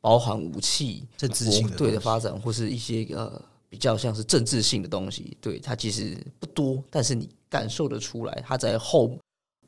[0.00, 3.38] 包含武器、政治性对的发展，或是一些呃
[3.68, 9.18] 比较像是政治性的东西，对他其实不多，但是你感受得出来，他在后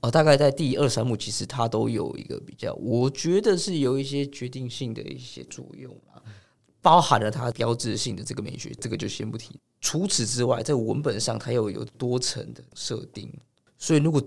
[0.01, 6.25] 呃大概在第二三幕，其实他都有一个比较，我觉得是有一些决定性的一些作用啊。
[6.89, 9.61] 包含了它标志性的这个美学，这个就先不提。
[9.79, 13.31] 除此之外，在文本上它又有多层的设定，
[13.77, 14.23] 所以如果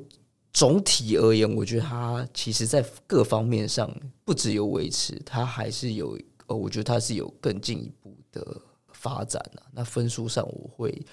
[0.54, 3.92] 总体而言，我觉得它其实在各方面上
[4.24, 8.62] 不只有维持，它还是有呃，我觉得它是有更进一步的
[8.94, 9.66] 发展啊。
[9.72, 11.04] 那分数上我会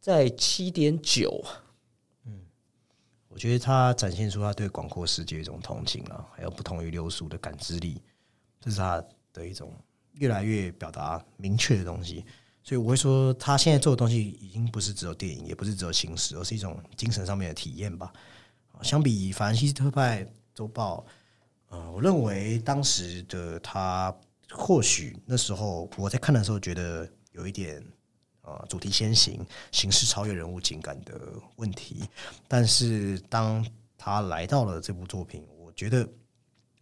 [0.00, 1.44] 在七点九。
[2.24, 2.40] 嗯，
[3.28, 8.02] 我觉得它展现出他对广阔世界一种同情啊，还有不同于流俗的感知力，
[8.58, 9.70] 这是他的一种。
[10.18, 12.24] 越来越表达明确的东西，
[12.62, 18.12] 所以我会说，他现在做的东西已经不是只有电影，也不是只有形式，而是一种精神上面的体验吧。
[18.82, 21.04] 相比《法兰西斯特派周报》，
[21.74, 24.14] 呃，我认为当时的他
[24.50, 27.82] 或许那时候我在看的时候觉得有一点
[28.42, 31.20] 呃主题先行，形式超越人物情感的
[31.56, 32.02] 问题，
[32.46, 33.64] 但是当
[33.96, 36.08] 他来到了这部作品，我觉得。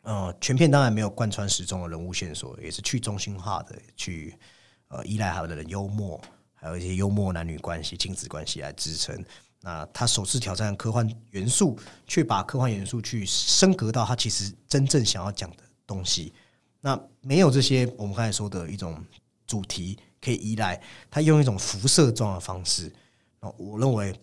[0.07, 4.39] 呃，全片当然没有贯穿始终的人物线索，也是去中心化的去
[4.87, 6.21] 呃依赖他的人幽默，
[6.55, 9.21] 还有一些幽默男女关系、亲子关系来支撑。
[9.63, 11.77] 那他首次挑战科幻元素，
[12.07, 16.33] 却把科幻元素去升格到他其实真正想要讲的东西。
[16.81, 19.05] 那没有这些我们刚才说的一种
[19.45, 20.81] 主题可以依赖，
[21.11, 22.93] 他用一种辐射状的方式。
[23.41, 24.15] 那我认为，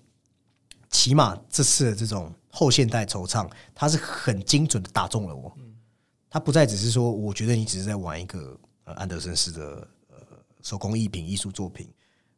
[0.89, 5.53] 起码这次的这种后现代惆怅，它是很精准的打中了我。
[6.33, 10.17] 它不再只是说，我觉得你只是在玩一个呃安德森式的呃
[10.63, 11.87] 手工艺品艺术作品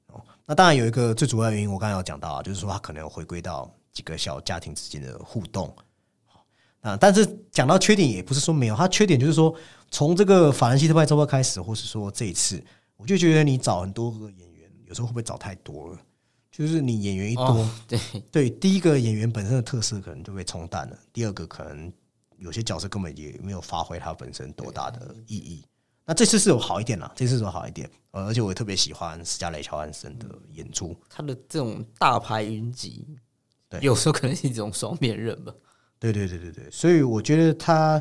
[0.07, 0.21] 哦。
[0.45, 5.73] 那当然有一个最主要原因，我刚才有讲到啊，就是说它可能要回归到几个小家庭之间的互动。
[6.81, 9.55] 啊，但是讲到缺点，也不是说没有，它缺点就是说，
[9.89, 12.61] 从这个法兰西特派周报开始，或是说这一次，
[12.97, 15.99] 我就觉得你找很多个演员，有时候会不会找太多了？
[16.51, 21.93] 就是你演员一多，对对，第一个演员本身的特色可能就被冲淡了，第二个可能。
[22.37, 25.65] 有些角色根本也没有发挥它本身多大的意义。
[26.05, 30.95] 那这次是有好一点啦，这次是有好一点，呃而且我也特别喜欢斯嘉蕾·乔安森的演出。
[31.09, 33.07] 他的这种大牌云集，
[33.67, 35.51] 对有时候可能是一种双面刃吧。
[35.97, 37.99] 对对对对对，所以我觉得他，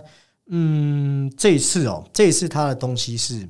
[0.48, 3.48] 嗯，这一次哦，这一次他的东西是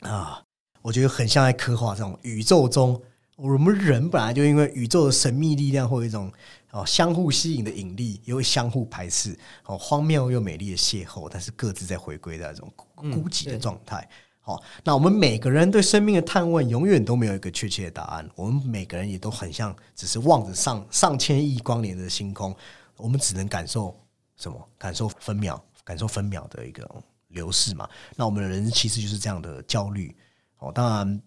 [0.00, 0.42] 啊，
[0.82, 3.00] 我觉得很像在刻画这种宇宙中，
[3.38, 6.30] 我们人本来就因为宇宙的神秘力量或一种
[6.72, 14.08] 哦相互吸引的引力，也会相互排斥，哦荒谬又美丽的邂逅，但是各自在回归的这种孤孤寂的对状态。
[14.40, 18.28] 好，那我们每个人对生命的探问，永远都没有一个确切的答案。
[18.34, 22.52] 我们每个人也都很像，只是望着上上千亿光年的星空，
[22.96, 23.96] 我们只能感受
[24.36, 24.68] 什么？
[24.76, 26.90] 感受分秒，感受分秒的一个
[27.28, 27.88] 流逝嘛。
[28.16, 30.12] 那我们的人其实就是这样的焦虑。
[30.58, 31.22] 哦，当然，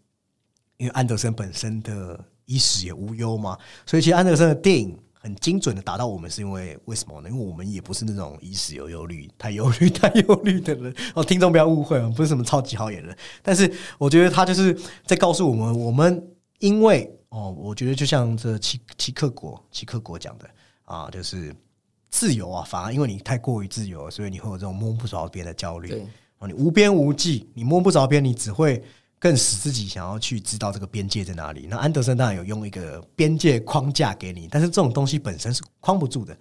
[0.82, 3.56] 因为安德森本身的衣食也无忧嘛，
[3.86, 7.30] 所以其实安德森的电影很精准的打到我们，是因为为什么呢？
[7.30, 10.92] 因为我们也不是那种衣食有忧虑、太忧虑、太忧虑的人。
[11.14, 14.76] 哦，听众不要误会，我们不是什么超级好演员，但是我觉得他就是
[15.06, 16.28] 在告诉我们，我们
[16.58, 20.50] 因为哦，我觉得就像这齐齐克国齐克国讲的
[20.86, 21.56] 啊，就是
[22.10, 25.90] 自由啊，反而因为你太过于自由，所以你会有这种摸不着边的焦虑。
[25.90, 26.08] 对，
[26.40, 28.84] 哦，你无边无际，你摸不着边，你只会
[29.22, 31.68] 更使自己想要去知道这个边界在哪里。
[31.70, 36.36] 那安德森当然有用一个边界框架给你，但是这种东西本身是框不住的。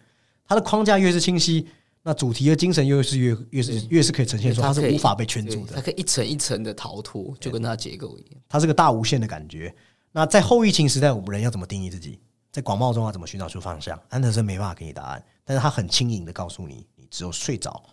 [0.47, 1.69] 它的框架越是清晰，
[2.03, 5.83] 那主题的精神又是越越是越是可以呈现出，它是无法被圈住的它。
[5.83, 8.41] 可以一层一层的逃脱，就跟它结构一样。
[8.49, 9.73] 它是个大无限的感觉。
[10.11, 12.19] 那在后疫情时代，我们人要怎么定义自己？
[12.51, 14.01] 在广袤中要怎么寻找出方向？
[14.09, 17.85] 安德森没办法给你答案，但是他很轻盈的告诉你：你只有睡着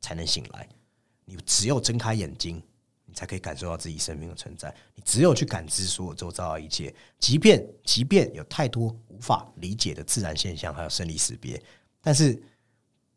[0.00, 0.66] 才能醒来，
[1.26, 2.60] 你只有睁开眼睛，
[3.14, 4.74] 才可以感受到自己生命的存在。
[4.94, 11.62] 你只有去感知所有周遭的一切，即便即便有太多无法理解的自然现象，还有生离死别，
[12.00, 12.40] 但是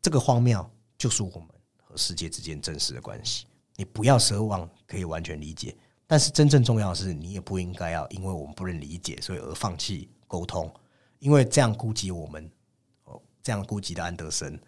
[0.00, 1.48] 这个荒谬就是我们
[1.82, 3.46] 和世界之间真实的关系。
[3.74, 5.76] 你不要奢望可以完全理解，
[6.06, 10.72] 但是真正重要的是，你也不应该要因为我们不能理解，所以而放弃沟通，
[11.18, 12.50] 因为这样估计我们，
[13.04, 14.58] 哦，这样估计的安德森，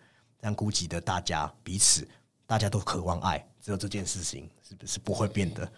[0.41, 2.07] 这样估计的大家彼此，
[2.49, 5.70] 大家都渴望爱，只有这件事情是不是不会变的？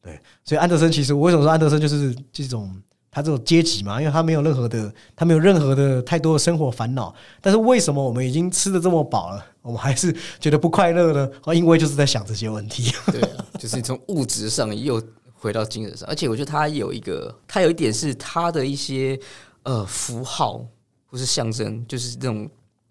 [0.00, 2.74] 对，所以安德森其实我为什么说安德森就是这种
[3.10, 11.30] 他这种阶级嘛，因为他没有任何的他没有任何的太多的生活烦恼，但是为什么我们已经吃的这么饱了，我们还是觉得不快乐呢？
[11.44, 12.90] 哦，因为就是在想这些问题。
[13.12, 13.20] 对，
[13.58, 15.02] 就是从物质上又
[15.34, 19.20] 回到精神上，而且我觉得他有一个，他有一点是他的一些
[19.64, 20.66] 呃符号
[21.04, 22.48] 或是象征，就是这种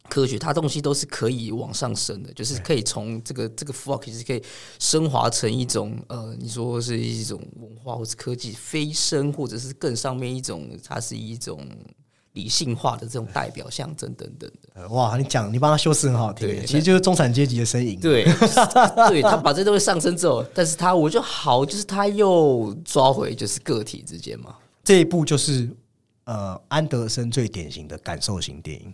[0.10, 4.44] 科学，它东西都是可以往上升的，就是可以从这个这个符号其实可以
[4.80, 11.68] 升华成一种呃，你说是一种文化或是科技飞升，或者是更上面一种，它是一种
[12.34, 14.70] 理性化的这种代表象征等等的。
[14.74, 18.00] 呃哇，你讲你帮他修饰很好听耶，其实就是中产阶级的身影。
[18.00, 18.26] 对，
[19.08, 24.56] 对他把这东西上升之后，但是他我就好，就是他又抓回就是个体之间嘛。
[24.84, 25.70] 这一部就是
[26.26, 28.94] 呃安德森最典型的感受型电影，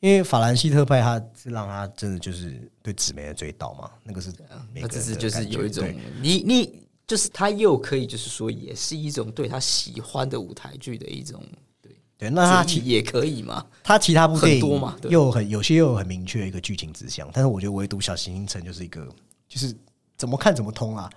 [0.00, 4.30] 因为法兰西特派他是让他真的就是对纸媒的追悼嘛，那个是
[4.72, 11.42] 每个人他只是就是有一种对你你就是他又可以就是说也是一种对他喜欢的舞台剧的一种
[12.18, 13.66] 对，那他其也可以嘛。
[13.82, 19.08] 他其他部电影很多嘛对又很有些又有很明确一个剧情指向，但是我觉得唯独小行星城就是一个
[19.48, 19.74] 就是
[20.16, 21.10] 怎么看怎么通啊，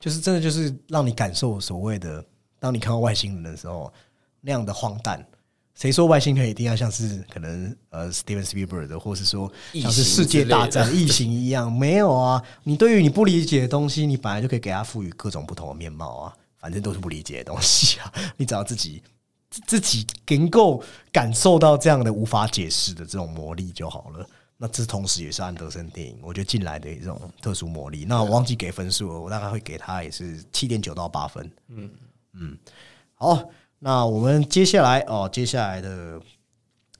[0.00, 2.24] 就是真的就是让你感受所谓的
[2.58, 3.92] 当你看到外星人的时候
[4.40, 5.22] 那样的荒诞。
[5.74, 11.72] 谁说外星人一定要像是可能呃 Steven Spielberg 的，或是说像是世界大战异形一样？
[11.72, 19.02] 没有啊，你对于你不理解的东西，你本来就可以给它赋予各种不同的面貌啊，反正都是不理解的东西啊， 你只要自己
[19.50, 24.26] 自自己能够感受到这样的无法解释的这种魔力就好了。
[24.58, 28.04] 那这同时也是安德森电影我觉得进来的一种特殊魔力。
[28.04, 31.50] 那我忘记给分数了，我大概会给他也是七点九到八分。
[31.66, 31.90] 嗯
[32.34, 32.56] 嗯，
[33.14, 33.42] 好，
[33.84, 36.20] 那我们接下来哦，接下来的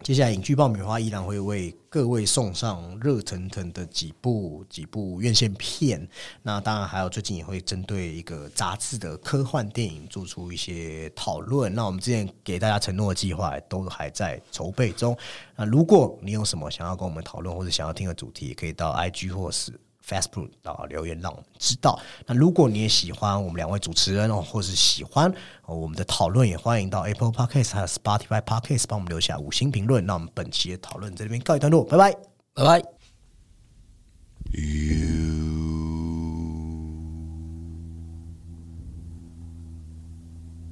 [0.02, 6.04] 接下来影剧爆米花依然会为各位送上热腾腾的几部几部院线片。
[6.42, 11.72] 那当然还有最近也会针对一个杂志的科幻电影做出一些讨论。
[11.72, 15.16] 那我们之前给大家承诺的计划都还在筹备中。
[15.54, 19.72] 那如果你有什么想要跟我们讨论或者想要听的主题，可以到 IG 或是
[20.06, 21.98] Facebook 啊留言让我们知道。
[22.26, 25.32] 那如果你也喜欢我们两位主持人哦，或是喜欢、
[25.66, 30.04] 哦、我们的讨论，也欢迎到 Apple Podcast 还有 Spotify Podcast 帮我们留下五星评论。
[30.04, 32.12] 那我们本期的讨论在这边告一段落，拜拜。
[32.54, 32.82] 拜拜。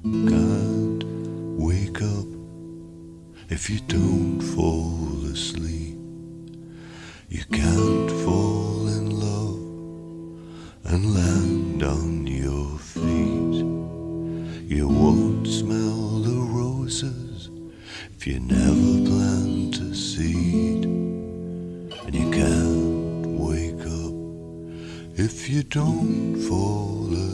[0.03, 1.03] can't
[1.57, 2.27] wake up
[3.49, 5.97] if you don't fall asleep.
[7.29, 8.11] You can't
[10.91, 13.63] and land on your feet.
[14.69, 17.49] You won't smell the roses
[18.13, 20.83] if you never plant a seed.
[20.83, 27.30] And you can't wake up if you don't fall asleep.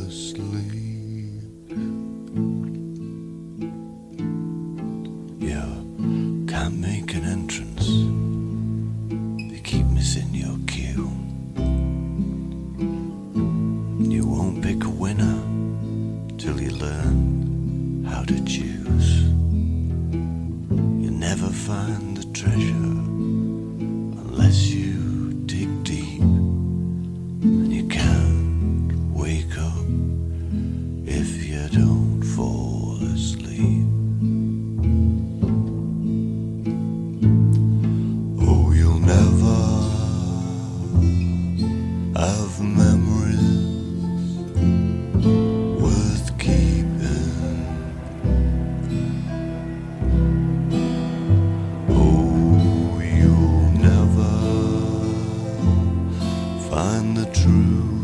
[56.70, 57.97] find the truth.